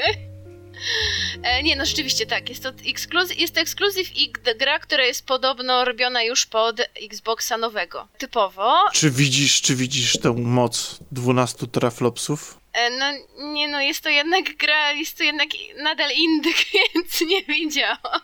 [1.43, 5.25] E, nie, no rzeczywiście tak, jest to ekskluzyw, jest to ekskluzyw i gra, która jest
[5.25, 8.07] podobno robiona już pod Xboxa nowego.
[8.17, 8.75] Typowo.
[8.93, 12.59] Czy widzisz, czy widzisz tę moc 12 teraflopsów?
[12.73, 13.05] E, no
[13.53, 16.55] nie, no jest to jednak gra, jest to jednak nadal indyk,
[16.95, 18.21] więc nie widziałam.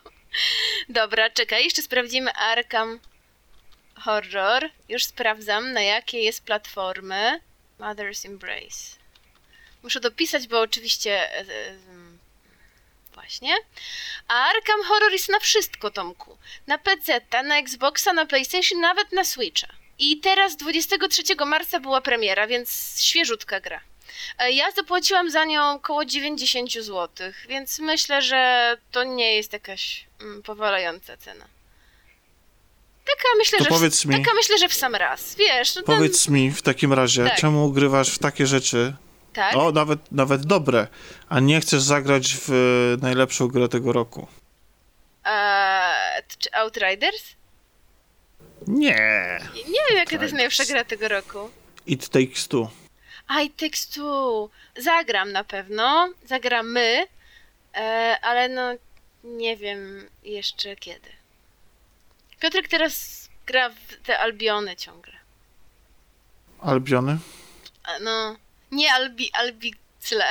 [0.88, 2.98] Dobra, czekaj, jeszcze sprawdzimy Arkham
[4.00, 4.70] Horror.
[4.88, 7.40] Już sprawdzam, na jakie jest platformy.
[7.80, 8.96] Mother's Embrace.
[9.82, 11.34] Muszę dopisać, bo oczywiście...
[11.34, 11.74] E, e,
[13.14, 13.54] właśnie.
[14.28, 16.38] A Arkham Horror jest na wszystko, Tomku.
[16.66, 19.68] Na PC, na Xboxa, na PlayStation, nawet na Switcha.
[19.98, 23.80] I teraz 23 marca była premiera, więc świeżutka gra.
[24.38, 27.08] E, ja zapłaciłam za nią około 90 zł,
[27.48, 31.59] więc myślę, że to nie jest jakaś mm, powalająca cena.
[33.16, 35.34] Taka myślę, to że powiedz w, mi, taka myślę, że w sam raz.
[35.34, 37.36] Wiesz, no Powiedz mi w takim razie, tak.
[37.38, 38.96] czemu grywasz w takie rzeczy?
[39.32, 39.56] Tak.
[39.56, 40.86] O, nawet, nawet dobre,
[41.28, 42.48] a nie chcesz zagrać w
[43.02, 44.26] najlepszą grę tego roku.
[45.24, 47.22] Eee, czy Outriders?
[48.66, 49.38] Nie.
[49.54, 51.50] Nie wiem, jaka to jest najlepsza gra tego roku.
[51.86, 52.70] It Takes Two.
[53.28, 54.50] A, It Takes Two.
[54.76, 56.12] Zagram na pewno.
[56.26, 57.06] Zagramy,
[57.74, 58.74] e, ale no
[59.24, 61.19] nie wiem jeszcze kiedy.
[62.40, 65.12] Piotrek teraz gra w te Albiony ciągle.
[66.60, 67.18] Albiony?
[68.00, 68.36] No,
[68.72, 70.24] nie Albi, Albicle.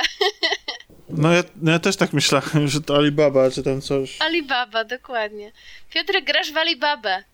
[1.12, 4.20] No ja, no ja też tak myślałem, że to Alibaba, czy tam coś.
[4.20, 5.52] Alibaba, dokładnie.
[5.94, 7.24] Piotrek, grasz w Alibabę.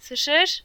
[0.00, 0.62] Słyszysz?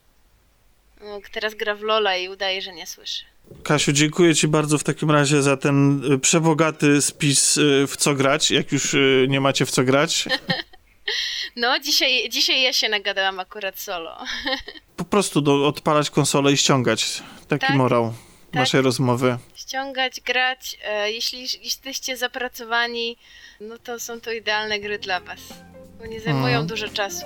[1.01, 3.23] No, teraz gra w Lola i udaje, że nie słyszy.
[3.63, 8.13] Kasiu, dziękuję Ci bardzo w takim razie za ten y, przebogaty spis y, w co
[8.15, 10.25] grać, jak już y, nie macie w co grać.
[11.55, 14.17] No, dzisiaj, dzisiaj ja się nagadałam akurat solo.
[14.97, 17.23] Po prostu do, odpalać konsolę i ściągać.
[17.47, 18.13] Taki tak, morał
[18.51, 18.53] tak.
[18.53, 19.37] naszej rozmowy.
[19.55, 20.77] Ściągać, grać.
[20.83, 23.17] E, jeśli jesteście zapracowani,
[23.61, 25.39] no to są to idealne gry dla was.
[25.99, 26.67] Bo nie zajmują mm.
[26.67, 27.25] dużo czasu.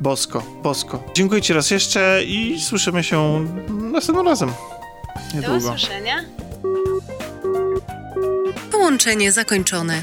[0.00, 1.04] Bosko, bosko.
[1.14, 4.52] Dziękuję Ci raz jeszcze i słyszymy się następnym razem.
[5.34, 5.60] Niedługo.
[5.60, 6.24] Do usłyszenia.
[8.70, 10.02] Połączenie zakończone.